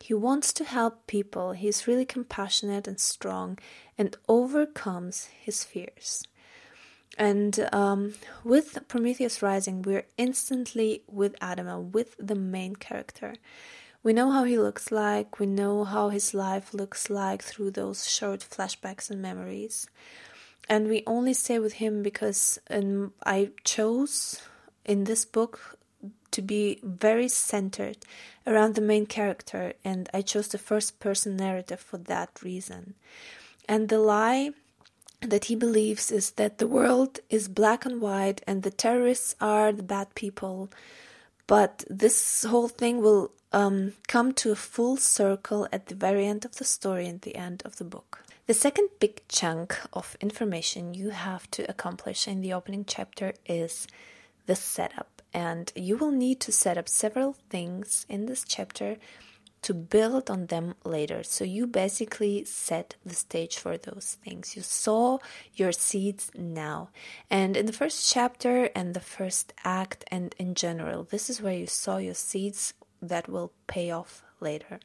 he 0.00 0.14
wants 0.14 0.52
to 0.54 0.64
help 0.64 1.06
people. 1.06 1.52
He's 1.52 1.86
really 1.86 2.04
compassionate 2.04 2.86
and 2.88 3.00
strong 3.00 3.58
and 3.96 4.16
overcomes 4.28 5.26
his 5.26 5.64
fears. 5.64 6.24
And 7.18 7.68
um, 7.72 8.14
with 8.44 8.78
Prometheus 8.88 9.40
Rising, 9.40 9.82
we're 9.82 10.06
instantly 10.18 11.02
with 11.06 11.38
Adama, 11.40 11.80
with 11.80 12.14
the 12.18 12.34
main 12.34 12.76
character. 12.76 13.34
We 14.02 14.12
know 14.12 14.30
how 14.30 14.44
he 14.44 14.58
looks 14.58 14.92
like, 14.92 15.40
we 15.40 15.46
know 15.46 15.84
how 15.84 16.10
his 16.10 16.34
life 16.34 16.74
looks 16.74 17.10
like 17.10 17.42
through 17.42 17.72
those 17.72 18.08
short 18.08 18.40
flashbacks 18.40 19.10
and 19.10 19.20
memories. 19.20 19.88
And 20.68 20.88
we 20.88 21.02
only 21.06 21.32
stay 21.32 21.58
with 21.58 21.74
him 21.74 22.02
because 22.02 22.58
um, 22.70 23.14
I 23.24 23.50
chose 23.64 24.42
in 24.84 25.04
this 25.04 25.24
book 25.24 25.78
to 26.36 26.42
be 26.42 26.78
very 26.82 27.28
centered 27.28 27.96
around 28.46 28.74
the 28.74 28.82
main 28.92 29.06
character, 29.06 29.72
and 29.82 30.06
I 30.12 30.20
chose 30.20 30.48
the 30.48 30.58
first 30.58 31.00
person 31.00 31.34
narrative 31.34 31.80
for 31.80 31.96
that 31.96 32.42
reason. 32.42 32.92
And 33.66 33.88
the 33.88 33.98
lie 33.98 34.50
that 35.22 35.46
he 35.46 35.56
believes 35.56 36.12
is 36.12 36.32
that 36.32 36.58
the 36.58 36.66
world 36.66 37.20
is 37.30 37.48
black 37.48 37.86
and 37.86 38.02
white 38.02 38.42
and 38.46 38.62
the 38.62 38.70
terrorists 38.70 39.34
are 39.40 39.72
the 39.72 39.82
bad 39.82 40.14
people. 40.14 40.68
But 41.46 41.84
this 41.88 42.44
whole 42.44 42.68
thing 42.68 43.00
will 43.00 43.32
um, 43.50 43.94
come 44.06 44.34
to 44.34 44.52
a 44.52 44.56
full 44.56 44.98
circle 44.98 45.66
at 45.72 45.86
the 45.86 45.94
very 45.94 46.26
end 46.26 46.44
of 46.44 46.56
the 46.56 46.64
story 46.64 47.06
and 47.06 47.22
the 47.22 47.36
end 47.36 47.62
of 47.64 47.76
the 47.76 47.84
book. 47.84 48.24
The 48.46 48.52
second 48.52 48.90
big 49.00 49.22
chunk 49.26 49.80
of 49.94 50.18
information 50.20 50.92
you 50.92 51.10
have 51.10 51.50
to 51.52 51.68
accomplish 51.70 52.28
in 52.28 52.42
the 52.42 52.52
opening 52.52 52.84
chapter 52.86 53.32
is 53.46 53.88
the 54.44 54.54
setup. 54.54 55.15
And 55.32 55.72
you 55.74 55.96
will 55.96 56.10
need 56.10 56.40
to 56.40 56.52
set 56.52 56.78
up 56.78 56.88
several 56.88 57.36
things 57.50 58.06
in 58.08 58.26
this 58.26 58.44
chapter 58.46 58.96
to 59.62 59.74
build 59.74 60.30
on 60.30 60.46
them 60.46 60.74
later. 60.84 61.22
So 61.24 61.44
you 61.44 61.66
basically 61.66 62.44
set 62.44 62.94
the 63.04 63.14
stage 63.14 63.58
for 63.58 63.76
those 63.76 64.16
things. 64.24 64.54
You 64.54 64.62
sow 64.62 65.20
your 65.54 65.72
seeds 65.72 66.30
now. 66.36 66.90
And 67.28 67.56
in 67.56 67.66
the 67.66 67.72
first 67.72 68.12
chapter 68.12 68.70
and 68.76 68.94
the 68.94 69.00
first 69.00 69.52
act, 69.64 70.04
and 70.08 70.34
in 70.38 70.54
general, 70.54 71.02
this 71.02 71.28
is 71.28 71.42
where 71.42 71.54
you 71.54 71.66
sow 71.66 71.96
your 71.96 72.14
seeds 72.14 72.74
that 73.02 73.28
will 73.28 73.52
pay 73.66 73.90
off 73.90 74.22
later. 74.40 74.78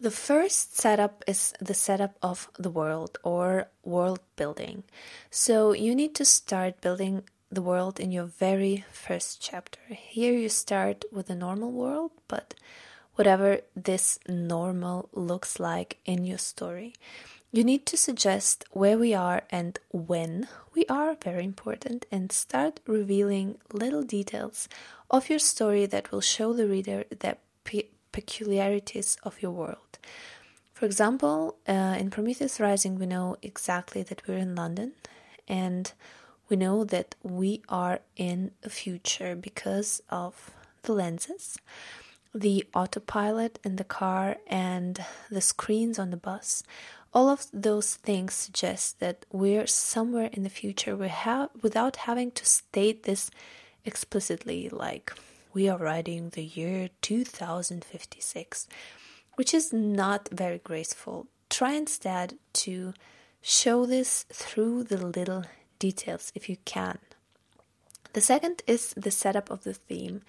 The 0.00 0.10
first 0.10 0.76
setup 0.76 1.22
is 1.26 1.54
the 1.60 1.74
setup 1.74 2.16
of 2.22 2.50
the 2.58 2.70
world 2.70 3.18
or 3.22 3.68
world 3.84 4.20
building. 4.36 4.84
So 5.30 5.72
you 5.72 5.94
need 5.94 6.14
to 6.16 6.24
start 6.24 6.80
building 6.80 7.22
the 7.54 7.62
world 7.62 8.00
in 8.00 8.12
your 8.12 8.24
very 8.24 8.84
first 8.90 9.40
chapter. 9.40 9.80
Here 9.88 10.32
you 10.32 10.48
start 10.48 11.04
with 11.12 11.30
a 11.30 11.34
normal 11.34 11.70
world, 11.70 12.12
but 12.28 12.54
whatever 13.14 13.60
this 13.76 14.18
normal 14.28 15.08
looks 15.12 15.60
like 15.60 15.98
in 16.04 16.24
your 16.24 16.38
story. 16.38 16.94
You 17.52 17.62
need 17.62 17.86
to 17.86 17.96
suggest 17.96 18.64
where 18.72 18.98
we 18.98 19.14
are 19.14 19.42
and 19.50 19.78
when 19.92 20.48
we 20.74 20.84
are, 20.86 21.14
very 21.14 21.44
important, 21.44 22.04
and 22.10 22.32
start 22.32 22.80
revealing 22.86 23.58
little 23.72 24.02
details 24.02 24.68
of 25.08 25.30
your 25.30 25.38
story 25.38 25.86
that 25.86 26.10
will 26.10 26.20
show 26.20 26.52
the 26.52 26.66
reader 26.66 27.04
the 27.10 27.36
pe- 27.62 27.90
peculiarities 28.10 29.16
of 29.22 29.40
your 29.40 29.52
world. 29.52 29.98
For 30.72 30.86
example, 30.86 31.56
uh, 31.68 31.96
in 31.96 32.10
Prometheus 32.10 32.58
Rising, 32.58 32.98
we 32.98 33.06
know 33.06 33.36
exactly 33.40 34.02
that 34.02 34.26
we're 34.26 34.38
in 34.38 34.56
London 34.56 34.92
and 35.46 35.92
we 36.48 36.56
know 36.56 36.84
that 36.84 37.14
we 37.22 37.62
are 37.68 38.00
in 38.16 38.50
a 38.62 38.70
future 38.70 39.34
because 39.34 40.02
of 40.10 40.50
the 40.82 40.92
lenses 40.92 41.58
the 42.34 42.66
autopilot 42.74 43.60
in 43.62 43.76
the 43.76 43.84
car 43.84 44.36
and 44.48 45.04
the 45.30 45.40
screens 45.40 45.98
on 45.98 46.10
the 46.10 46.16
bus. 46.16 46.64
All 47.12 47.28
of 47.28 47.46
those 47.52 47.94
things 47.94 48.34
suggest 48.34 48.98
that 48.98 49.24
we're 49.30 49.68
somewhere 49.68 50.30
in 50.32 50.42
the 50.42 50.50
future 50.50 50.96
we 50.96 51.08
have 51.08 51.50
without 51.62 51.96
having 51.96 52.32
to 52.32 52.44
state 52.44 53.04
this 53.04 53.30
explicitly 53.84 54.68
like 54.68 55.12
we 55.52 55.68
are 55.68 55.78
writing 55.78 56.30
the 56.30 56.42
year 56.42 56.88
2056 57.02 58.66
which 59.34 59.54
is 59.54 59.72
not 59.72 60.28
very 60.32 60.58
graceful. 60.58 61.26
Try 61.50 61.72
instead 61.74 62.34
to 62.54 62.94
show 63.42 63.86
this 63.86 64.24
through 64.32 64.84
the 64.84 64.96
little 64.96 65.44
details 65.78 66.32
if 66.34 66.48
you 66.48 66.56
can 66.64 66.98
the 68.14 68.20
second 68.20 68.62
is 68.66 68.94
the 68.96 69.10
setup 69.10 69.50
of 69.50 69.64
the 69.64 69.74
theme. 69.74 70.22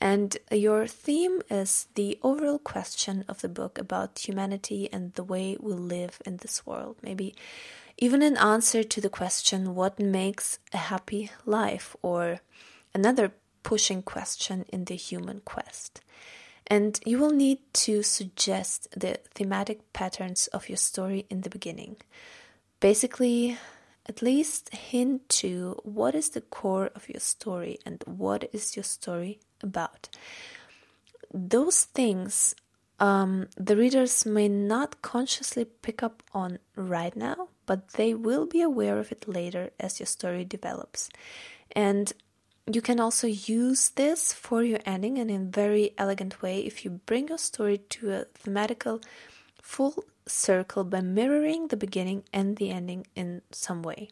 And 0.00 0.36
your 0.50 0.86
theme 0.86 1.42
is 1.48 1.86
the 1.94 2.18
overall 2.22 2.58
question 2.58 3.24
of 3.28 3.40
the 3.40 3.48
book 3.48 3.78
about 3.78 4.18
humanity 4.18 4.88
and 4.92 5.14
the 5.14 5.24
way 5.24 5.56
we 5.60 5.72
live 5.72 6.20
in 6.26 6.38
this 6.38 6.66
world. 6.66 6.96
Maybe 7.02 7.34
even 7.98 8.22
an 8.22 8.36
answer 8.36 8.82
to 8.82 9.00
the 9.00 9.08
question, 9.08 9.74
what 9.74 9.98
makes 10.00 10.58
a 10.72 10.78
happy 10.78 11.30
life? 11.46 11.94
Or 12.02 12.40
another 12.92 13.32
pushing 13.62 14.02
question 14.02 14.64
in 14.72 14.86
the 14.86 14.96
human 14.96 15.40
quest. 15.44 16.00
And 16.66 16.98
you 17.06 17.18
will 17.18 17.32
need 17.32 17.58
to 17.84 18.02
suggest 18.02 18.88
the 18.98 19.18
thematic 19.34 19.92
patterns 19.92 20.48
of 20.48 20.68
your 20.68 20.78
story 20.78 21.26
in 21.30 21.42
the 21.42 21.50
beginning. 21.50 21.96
Basically, 22.80 23.58
at 24.06 24.22
least 24.22 24.74
hint 24.74 25.28
to 25.28 25.80
what 25.84 26.14
is 26.14 26.30
the 26.30 26.40
core 26.40 26.90
of 26.94 27.08
your 27.08 27.20
story 27.20 27.78
and 27.84 28.02
what 28.06 28.48
is 28.52 28.76
your 28.76 28.84
story 28.84 29.40
about. 29.62 30.08
Those 31.32 31.84
things 31.84 32.54
um, 33.00 33.48
the 33.56 33.76
readers 33.76 34.26
may 34.26 34.46
not 34.46 35.00
consciously 35.00 35.64
pick 35.64 36.02
up 36.02 36.22
on 36.34 36.58
right 36.76 37.16
now, 37.16 37.48
but 37.64 37.88
they 37.94 38.12
will 38.12 38.46
be 38.46 38.60
aware 38.60 38.98
of 38.98 39.10
it 39.10 39.26
later 39.26 39.70
as 39.80 39.98
your 39.98 40.06
story 40.06 40.44
develops. 40.44 41.08
And 41.72 42.12
you 42.70 42.82
can 42.82 43.00
also 43.00 43.26
use 43.26 43.88
this 43.90 44.34
for 44.34 44.62
your 44.62 44.80
ending 44.84 45.18
and 45.18 45.30
in 45.30 45.42
a 45.46 45.50
very 45.50 45.94
elegant 45.96 46.42
way 46.42 46.60
if 46.60 46.84
you 46.84 46.90
bring 46.90 47.28
your 47.28 47.38
story 47.38 47.78
to 47.78 48.12
a 48.12 48.24
thematical 48.44 49.02
full 49.62 50.04
circle 50.26 50.84
by 50.84 51.00
mirroring 51.00 51.68
the 51.68 51.76
beginning 51.76 52.24
and 52.32 52.56
the 52.56 52.70
ending 52.70 53.06
in 53.14 53.42
some 53.50 53.82
way. 53.82 54.10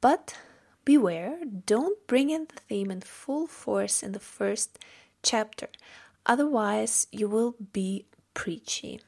But 0.00 0.36
beware, 0.84 1.38
don't 1.66 2.06
bring 2.06 2.30
in 2.30 2.46
the 2.46 2.60
theme 2.68 2.90
in 2.90 3.00
full 3.00 3.46
force 3.46 4.02
in 4.02 4.12
the 4.12 4.20
first 4.20 4.78
chapter, 5.22 5.68
otherwise, 6.24 7.06
you 7.10 7.28
will 7.28 7.56
be 7.72 8.06
preachy. 8.34 9.00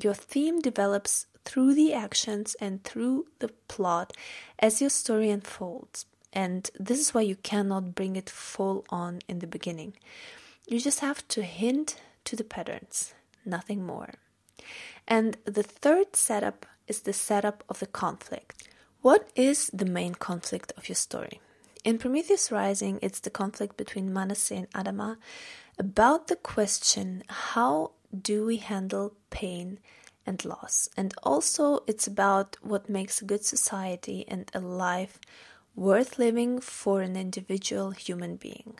Your 0.00 0.14
theme 0.14 0.60
develops 0.60 1.26
through 1.44 1.74
the 1.74 1.94
actions 1.94 2.56
and 2.60 2.82
through 2.84 3.26
the 3.38 3.48
plot 3.68 4.12
as 4.58 4.80
your 4.80 4.90
story 4.90 5.30
unfolds. 5.30 6.06
And 6.32 6.68
this 6.78 7.00
is 7.00 7.14
why 7.14 7.22
you 7.22 7.36
cannot 7.36 7.94
bring 7.94 8.16
it 8.16 8.28
full 8.28 8.84
on 8.90 9.20
in 9.28 9.38
the 9.38 9.46
beginning. 9.46 9.94
You 10.66 10.80
just 10.80 11.00
have 11.00 11.26
to 11.28 11.42
hint 11.42 12.00
to 12.24 12.36
the 12.36 12.44
patterns, 12.44 13.14
nothing 13.44 13.86
more. 13.86 14.10
And 15.08 15.36
the 15.44 15.62
third 15.62 16.16
setup 16.16 16.66
is 16.88 17.00
the 17.00 17.12
setup 17.12 17.64
of 17.68 17.78
the 17.78 17.86
conflict. 17.86 18.68
What 19.02 19.28
is 19.34 19.70
the 19.72 19.84
main 19.84 20.14
conflict 20.14 20.72
of 20.76 20.88
your 20.88 20.96
story? 20.96 21.40
In 21.84 21.98
Prometheus 21.98 22.50
Rising, 22.50 22.98
it's 23.02 23.20
the 23.20 23.30
conflict 23.30 23.76
between 23.76 24.12
Manasseh 24.12 24.56
and 24.56 24.70
Adama 24.72 25.18
about 25.78 26.26
the 26.26 26.36
question 26.36 27.22
how 27.28 27.92
do 28.10 28.44
we 28.46 28.56
handle 28.56 29.14
pain 29.30 29.78
and 30.26 30.44
loss. 30.44 30.88
And 30.96 31.14
also, 31.22 31.84
it's 31.86 32.06
about 32.06 32.56
what 32.60 32.88
makes 32.88 33.22
a 33.22 33.24
good 33.24 33.44
society 33.44 34.24
and 34.26 34.50
a 34.52 34.60
life 34.60 35.20
worth 35.76 36.18
living 36.18 36.60
for 36.60 37.02
an 37.02 37.16
individual 37.16 37.90
human 37.90 38.36
being. 38.36 38.78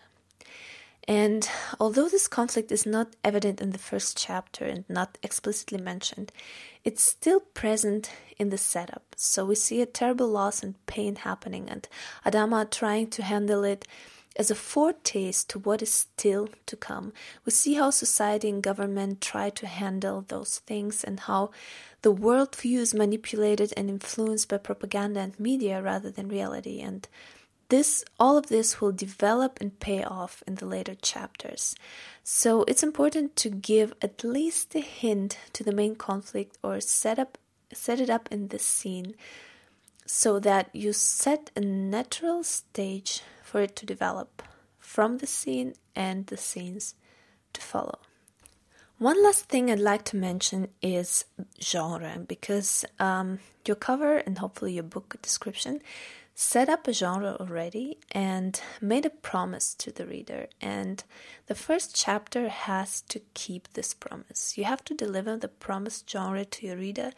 And 1.09 1.49
although 1.79 2.09
this 2.09 2.27
conflict 2.27 2.73
is 2.73 2.85
not 2.85 3.15
evident 3.23 3.61
in 3.61 3.71
the 3.71 3.79
first 3.79 4.19
chapter 4.19 4.65
and 4.65 4.85
not 4.89 5.19
explicitly 5.23 5.79
mentioned, 5.79 6.33
it's 6.83 7.05
still 7.05 7.41
present 7.41 8.11
in 8.39 8.51
the 8.51 8.59
setup. 8.59 9.15
So 9.17 9.45
we 9.45 9.55
see 9.55 9.81
a 9.81 9.87
terrible 9.87 10.29
loss 10.29 10.65
and 10.65 10.75
pain 10.87 11.17
happening, 11.17 11.69
and 11.69 11.89
Adama 12.25 12.69
trying 12.69 13.09
to 13.11 13.23
handle 13.23 13.63
it 13.63 13.87
as 14.37 14.51
a 14.51 14.55
foretaste 14.55 15.49
to 15.51 15.59
what 15.59 15.81
is 15.81 15.93
still 15.93 16.49
to 16.67 16.77
come. 16.77 17.13
We 17.45 17.53
see 17.53 17.75
how 17.75 17.91
society 17.91 18.49
and 18.49 18.63
government 18.63 19.21
try 19.21 19.51
to 19.51 19.67
handle 19.67 20.25
those 20.29 20.59
things 20.59 21.05
and 21.05 21.21
how 21.21 21.51
the 22.03 22.15
worldview 22.15 22.79
is 22.79 22.95
manipulated 22.95 23.73
and 23.77 23.89
influenced 23.89 24.49
by 24.49 24.59
propaganda 24.59 25.21
and 25.21 25.41
media 25.41 25.81
rather 25.81 26.11
than 26.11 26.29
reality. 26.29 26.81
And 26.81 27.09
this 27.69 28.05
all 28.19 28.37
of 28.37 28.47
this 28.47 28.81
will 28.81 28.93
develop 28.93 29.59
and 29.61 29.79
pay 29.81 30.03
off 30.05 30.43
in 30.47 30.57
the 30.57 30.67
later 30.67 30.95
chapters. 30.95 31.75
So 32.23 32.65
it's 32.65 32.83
important 32.83 33.37
to 33.37 33.51
give 33.51 33.93
at 34.01 34.25
least 34.25 34.75
a 34.75 34.81
hint 34.81 35.39
to 35.53 35.65
the 35.65 35.73
main 35.73 35.97
conflict 35.97 36.59
or 36.63 36.81
set 36.81 37.19
up 37.19 37.39
set 37.73 38.01
it 38.01 38.11
up 38.11 38.29
in 38.31 38.49
this 38.49 38.65
scene 38.65 39.15
so 40.07 40.39
that 40.39 40.71
you 40.73 40.93
set 40.93 41.51
a 41.57 41.61
natural 41.61 42.45
stage 42.45 43.23
for 43.43 43.61
it 43.63 43.75
to 43.77 43.87
develop 43.87 44.43
from 44.79 45.19
the 45.19 45.27
scene 45.27 45.75
and 45.97 46.27
the 46.27 46.37
scenes 46.37 46.95
to 47.53 47.61
follow. 47.61 47.99
One 48.99 49.23
last 49.23 49.47
thing 49.47 49.71
I'd 49.71 49.79
like 49.79 50.05
to 50.07 50.17
mention 50.17 50.69
is 50.81 51.25
genre 51.61 52.19
because 52.27 52.85
um, 52.99 53.41
your 53.67 53.75
cover 53.75 54.19
and 54.19 54.39
hopefully 54.39 54.75
your 54.75 54.85
book 54.85 55.17
description 55.21 55.83
set 56.39 56.69
up 56.69 56.87
a 56.87 56.93
genre 56.93 57.35
already 57.41 57.97
and 58.13 58.61
made 58.81 59.07
a 59.07 59.11
promise 59.11 59.75
to 59.75 59.91
the 59.91 60.07
reader. 60.07 60.47
And 60.61 61.03
the 61.47 61.55
first 61.55 61.97
chapter 61.97 62.51
has 62.51 63.01
to 63.09 63.21
keep 63.33 63.73
this 63.73 63.95
promise. 63.95 64.59
You 64.59 64.65
have 64.65 64.85
to 64.85 64.95
deliver 64.95 65.39
the 65.39 65.49
promised 65.49 66.09
genre 66.09 66.45
to 66.45 66.67
your 66.67 66.77
reader 66.77 67.13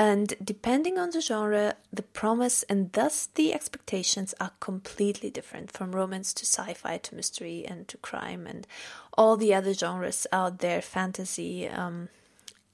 and 0.00 0.32
depending 0.42 0.96
on 0.96 1.10
the 1.10 1.20
genre, 1.20 1.74
the 1.92 2.02
promise 2.02 2.62
and 2.70 2.90
thus 2.92 3.26
the 3.26 3.52
expectations 3.52 4.34
are 4.40 4.52
completely 4.58 5.28
different 5.28 5.70
from 5.70 5.94
romance 5.94 6.32
to 6.32 6.46
sci 6.46 6.72
fi 6.72 6.96
to 6.96 7.14
mystery 7.14 7.66
and 7.68 7.86
to 7.88 7.98
crime 7.98 8.46
and 8.46 8.66
all 9.12 9.36
the 9.36 9.52
other 9.52 9.74
genres 9.74 10.26
out 10.32 10.60
there, 10.60 10.80
fantasy. 10.80 11.68
Um, 11.68 12.08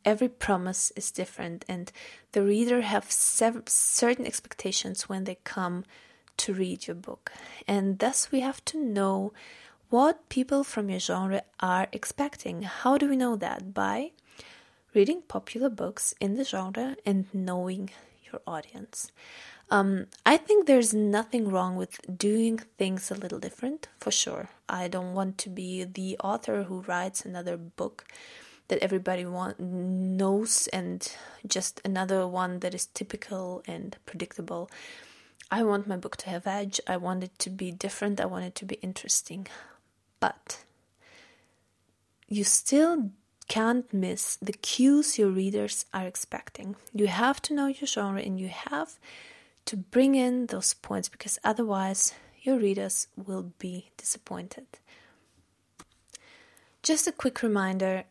every 0.07 0.29
promise 0.29 0.93
is 0.97 1.11
different, 1.11 1.65
and 1.69 1.93
the 2.33 2.43
reader 2.43 2.81
have 2.81 3.11
certain 3.11 4.25
expectations 4.25 5.09
when 5.09 5.25
they 5.25 5.39
come 5.45 5.85
to 6.39 6.55
read 6.55 6.87
your 6.87 6.95
book. 6.95 7.33
And 7.67 7.99
thus, 7.99 8.31
we 8.31 8.41
have 8.41 8.65
to 8.67 8.79
know 8.79 9.33
what 9.91 10.29
people 10.29 10.65
from 10.65 10.89
your 10.89 11.01
genre 11.01 11.43
are 11.61 11.89
expecting. 11.93 12.63
How 12.63 12.97
do 12.97 13.09
we 13.09 13.17
know 13.17 13.37
that? 13.37 13.75
By 13.75 14.13
reading 14.95 15.23
popular 15.29 15.69
books 15.69 16.15
in 16.21 16.37
the 16.37 16.45
genre 16.45 16.97
and 17.05 17.27
knowing 17.35 17.91
your 18.31 18.41
audience. 18.47 19.13
Um, 19.69 20.07
I 20.25 20.37
think 20.37 20.67
there's 20.67 20.95
nothing 20.95 21.49
wrong 21.49 21.77
with 21.77 21.99
doing 22.17 22.59
things 22.79 23.11
a 23.11 23.15
little 23.15 23.41
different, 23.41 23.89
for 23.99 24.13
sure. 24.13 24.49
I 24.69 24.87
don't 24.87 25.13
want 25.13 25.39
to 25.39 25.51
be 25.51 25.85
the 25.85 26.17
author 26.23 26.63
who 26.65 26.83
writes 26.83 27.25
another 27.25 27.57
book 27.57 28.05
that 28.69 28.83
everybody 28.83 29.25
want, 29.25 29.61
knows 29.61 30.67
and 30.69 31.12
just 31.47 31.81
another 31.85 32.27
one 32.27 32.61
that 32.61 32.75
is 32.75 32.87
typical 32.87 33.62
and 33.67 33.97
predictable. 34.07 34.71
I 35.51 35.62
want 35.62 35.87
my 35.87 35.97
book 35.97 36.17
to 36.19 36.31
have 36.31 36.47
edge. 36.47 36.81
I 36.87 36.97
want 36.97 37.23
it 37.23 37.39
to 37.41 37.51
be 37.51 37.71
different. 37.71 38.21
I 38.21 38.27
want 38.27 38.45
it 38.45 38.55
to 38.57 38.64
be 38.64 38.77
interesting. 38.77 39.47
But 40.19 40.64
you 42.29 42.43
still 42.43 43.11
can't 43.49 43.93
miss 43.95 44.37
the 44.43 44.53
cues 44.53 45.19
your 45.19 45.29
readers 45.29 45.85
are 45.95 46.07
expecting. 46.07 46.75
You 46.93 47.07
have 47.07 47.41
to 47.43 47.55
know 47.55 47.69
your 47.69 47.87
genre 47.87 48.21
and 48.21 48.41
you 48.41 48.49
have 48.49 48.99
to 49.67 49.77
bring 49.77 50.14
in 50.17 50.47
those 50.47 50.75
points 50.75 51.09
because 51.09 51.39
otherwise 51.45 52.14
your 52.43 52.59
readers 52.59 53.07
will 53.17 53.53
be 53.59 53.91
disappointed. 53.97 54.67
Just 56.83 57.07
a 57.07 57.12
quick 57.12 57.43
reminder 57.43 58.05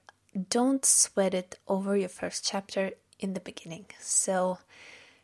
don't 0.50 0.86
sweat 0.86 1.34
it 1.34 1.58
over 1.68 1.96
your 1.96 2.10
first 2.10 2.46
chapter 2.46 2.92
in 3.20 3.34
the 3.34 3.40
beginning. 3.40 3.86
So 4.00 4.60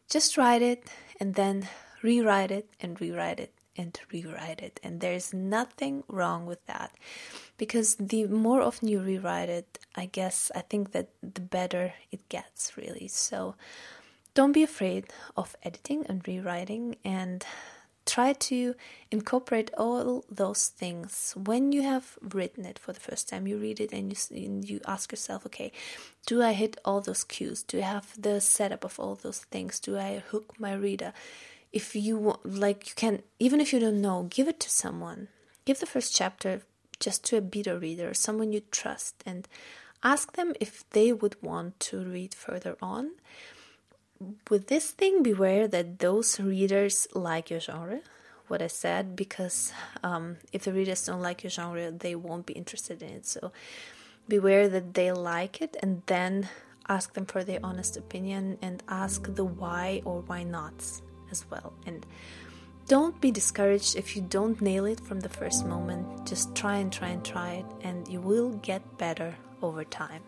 just 0.10 0.38
write 0.38 0.62
it 0.62 0.88
and 1.20 1.36
then 1.36 1.68
rewrite 2.02 2.52
it 2.52 2.70
and 2.80 3.00
rewrite 3.00 3.40
it 3.40 3.54
and 3.78 4.00
rewrite 4.12 4.62
it. 4.62 4.80
And 4.84 5.02
there's 5.02 5.34
nothing 5.34 6.04
wrong 6.08 6.46
with 6.46 6.66
that 6.66 6.92
because 7.58 7.96
the 7.96 8.26
more 8.26 8.62
often 8.62 8.88
you 8.88 9.02
rewrite 9.02 9.50
it, 9.50 9.80
I 9.96 10.06
guess 10.06 10.52
I 10.56 10.62
think 10.62 10.92
that 10.92 11.10
the 11.22 11.42
better 11.42 11.94
it 12.12 12.28
gets, 12.30 12.78
really. 12.78 13.08
So 13.08 13.56
don't 14.34 14.52
be 14.52 14.64
afraid 14.64 15.06
of 15.36 15.56
editing 15.64 16.06
and 16.08 16.26
rewriting 16.28 16.96
and 17.04 17.46
try 18.12 18.34
to 18.34 18.76
incorporate 19.10 19.72
all 19.78 20.26
those 20.30 20.68
things. 20.68 21.34
When 21.38 21.72
you 21.72 21.84
have 21.84 22.18
written 22.22 22.66
it 22.66 22.78
for 22.78 22.92
the 22.92 23.00
first 23.00 23.30
time 23.30 23.48
you 23.48 23.58
read 23.58 23.80
it 23.80 23.94
and 23.94 24.12
you, 24.12 24.44
and 24.44 24.70
you 24.70 24.82
ask 24.86 25.12
yourself 25.14 25.46
okay 25.46 25.72
do 26.26 26.44
i 26.44 26.52
hit 26.52 26.78
all 26.84 27.00
those 27.02 27.24
cues? 27.24 27.64
Do 27.64 27.78
i 27.80 27.88
have 27.96 28.08
the 28.22 28.42
setup 28.42 28.84
of 28.84 29.00
all 29.00 29.16
those 29.16 29.40
things? 29.54 29.80
Do 29.80 29.98
i 29.98 30.24
hook 30.32 30.48
my 30.60 30.74
reader? 30.74 31.14
If 31.72 31.96
you 31.96 32.38
like 32.44 32.90
you 32.90 32.96
can 32.96 33.24
even 33.40 33.62
if 33.62 33.72
you 33.72 33.80
don't 33.80 34.02
know 34.02 34.28
give 34.30 34.48
it 34.50 34.60
to 34.60 34.70
someone. 34.70 35.30
Give 35.64 35.80
the 35.80 35.94
first 35.94 36.14
chapter 36.14 36.64
just 37.00 37.24
to 37.26 37.38
a 37.38 37.42
beta 37.42 37.78
reader 37.78 38.14
someone 38.14 38.52
you 38.52 38.62
trust 38.72 39.24
and 39.26 39.48
ask 40.04 40.34
them 40.34 40.54
if 40.60 40.84
they 40.90 41.14
would 41.14 41.42
want 41.42 41.80
to 41.80 42.04
read 42.04 42.34
further 42.34 42.76
on 42.82 43.12
with 44.50 44.68
this 44.68 44.92
thing 44.92 45.24
beware 45.24 45.68
that 45.68 46.00
those 46.00 46.40
readers 46.40 47.08
like 47.14 47.50
your 47.50 47.60
genre 47.60 48.00
what 48.48 48.62
i 48.62 48.68
said 48.68 49.16
because 49.16 49.72
um, 50.04 50.38
if 50.52 50.64
the 50.64 50.74
readers 50.74 51.06
don't 51.06 51.22
like 51.22 51.44
your 51.44 51.50
genre 51.50 51.92
they 51.92 52.16
won't 52.16 52.46
be 52.46 52.54
interested 52.54 53.02
in 53.02 53.10
it 53.10 53.26
so 53.26 53.52
beware 54.28 54.68
that 54.70 54.94
they 54.94 55.12
like 55.12 55.62
it 55.62 55.76
and 55.82 56.02
then 56.06 56.50
ask 56.88 57.14
them 57.14 57.26
for 57.26 57.44
their 57.44 57.60
honest 57.64 57.98
opinion 57.98 58.58
and 58.62 58.84
ask 58.88 59.34
the 59.36 59.46
why 59.46 60.02
or 60.06 60.22
why 60.22 60.44
nots 60.44 61.02
as 61.32 61.46
well. 61.50 61.74
And 61.86 62.06
don't 62.88 63.20
be 63.22 63.32
discouraged 63.32 63.96
if 63.96 64.16
you 64.16 64.22
don't 64.22 64.60
nail 64.62 64.86
it 64.86 65.00
from 65.00 65.22
the 65.22 65.30
first 65.30 65.66
moment. 65.66 66.28
Just 66.28 66.54
try 66.56 66.76
and 66.78 66.92
try 66.92 67.10
and 67.10 67.24
try 67.24 67.54
it, 67.54 67.66
and 67.82 68.08
you 68.08 68.20
will 68.20 68.52
get 68.58 68.98
better 68.98 69.36
over 69.62 69.84
time. 69.84 70.24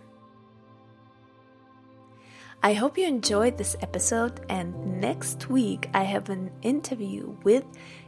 I 2.65 2.71
hope 2.71 2.97
you 2.97 3.05
enjoyed 3.05 3.57
this 3.57 3.75
episode, 3.81 4.39
and 4.47 5.01
next 5.01 5.49
week 5.49 5.89
I 5.93 6.03
have 6.03 6.29
an 6.29 6.49
interview 6.61 7.35
with 7.43 7.65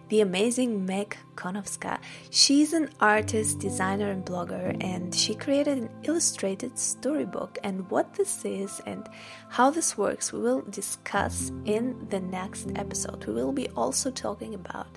the 0.08 0.22
amazing 0.22 0.86
Meg 0.86 1.18
Konowska. 1.36 2.00
She's 2.30 2.72
an 2.72 2.90
artist, 3.02 3.60
designer, 3.60 4.10
and 4.10 4.26
blogger, 4.26 4.82
and 4.82 5.14
she 5.14 5.36
created 5.36 5.78
an 5.78 5.90
illustrated 6.04 6.80
storybook. 6.80 7.58
And 7.66 7.90
what 7.92 8.14
this 8.14 8.46
is 8.46 8.82
and 8.86 9.10
how 9.50 9.72
this 9.72 9.98
works, 9.98 10.32
we 10.32 10.40
will 10.40 10.62
discuss 10.62 11.52
in 11.66 12.08
the 12.10 12.22
next 12.22 12.70
episode. 12.78 13.26
We 13.26 13.34
will 13.34 13.52
be 13.52 13.68
also 13.76 14.10
talking 14.10 14.54
about 14.54 14.88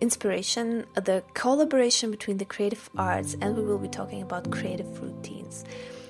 inspiration, 0.00 0.86
the 0.96 1.22
collaboration 1.34 2.10
between 2.10 2.38
the 2.38 2.44
creative 2.44 2.90
arts, 2.98 3.36
and 3.40 3.56
we 3.56 3.62
will 3.62 3.78
be 3.78 3.86
talking 3.86 4.22
about 4.22 4.50
creative 4.50 5.00
routines. 5.00 5.64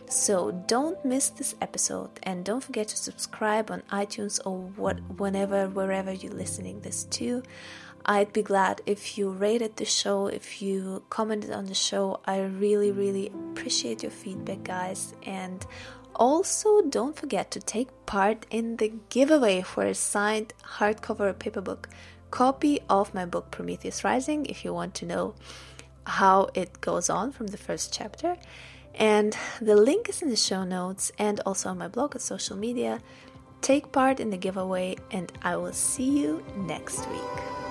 So 0.08 0.50
don't 0.66 1.04
miss 1.04 1.30
this 1.30 1.54
episode 1.60 2.10
and 2.22 2.44
don't 2.44 2.62
forget 2.62 2.88
to 2.88 2.96
subscribe 2.96 3.70
on 3.70 3.82
iTunes 3.90 4.38
or 4.44 4.58
what 4.76 5.00
whenever 5.18 5.68
wherever 5.68 6.12
you're 6.12 6.32
listening 6.32 6.80
this 6.80 7.04
to. 7.04 7.42
I'd 8.06 8.32
be 8.34 8.42
glad 8.42 8.82
if 8.84 9.16
you 9.16 9.30
rated 9.30 9.76
the 9.76 9.86
show, 9.86 10.26
if 10.26 10.60
you 10.60 11.02
commented 11.08 11.52
on 11.52 11.64
the 11.64 11.74
show. 11.74 12.20
I 12.26 12.40
really, 12.40 12.92
really 12.92 13.28
appreciate 13.28 14.02
your 14.02 14.12
feedback, 14.12 14.62
guys. 14.64 15.14
And 15.22 15.64
also, 16.14 16.82
don't 16.82 17.16
forget 17.16 17.50
to 17.52 17.60
take 17.60 17.88
part 18.04 18.44
in 18.50 18.76
the 18.76 18.92
giveaway 19.08 19.62
for 19.62 19.84
a 19.84 19.94
signed 19.94 20.52
hardcover 20.76 21.36
paperback 21.38 21.88
copy 22.30 22.80
of 22.90 23.14
my 23.14 23.24
book 23.24 23.50
Prometheus 23.50 24.04
Rising 24.04 24.44
if 24.46 24.64
you 24.64 24.74
want 24.74 24.94
to 24.96 25.06
know 25.06 25.34
how 26.06 26.50
it 26.52 26.80
goes 26.82 27.08
on 27.08 27.32
from 27.32 27.46
the 27.46 27.56
first 27.56 27.92
chapter. 27.92 28.36
And 28.96 29.36
the 29.60 29.76
link 29.76 30.08
is 30.08 30.22
in 30.22 30.30
the 30.30 30.36
show 30.36 30.64
notes 30.64 31.10
and 31.18 31.40
also 31.44 31.70
on 31.70 31.78
my 31.78 31.88
blog 31.88 32.14
and 32.14 32.22
social 32.22 32.56
media. 32.56 33.00
Take 33.60 33.92
part 33.92 34.20
in 34.20 34.30
the 34.30 34.36
giveaway, 34.36 34.96
and 35.10 35.32
I 35.42 35.56
will 35.56 35.72
see 35.72 36.18
you 36.20 36.44
next 36.56 37.08
week. 37.08 37.63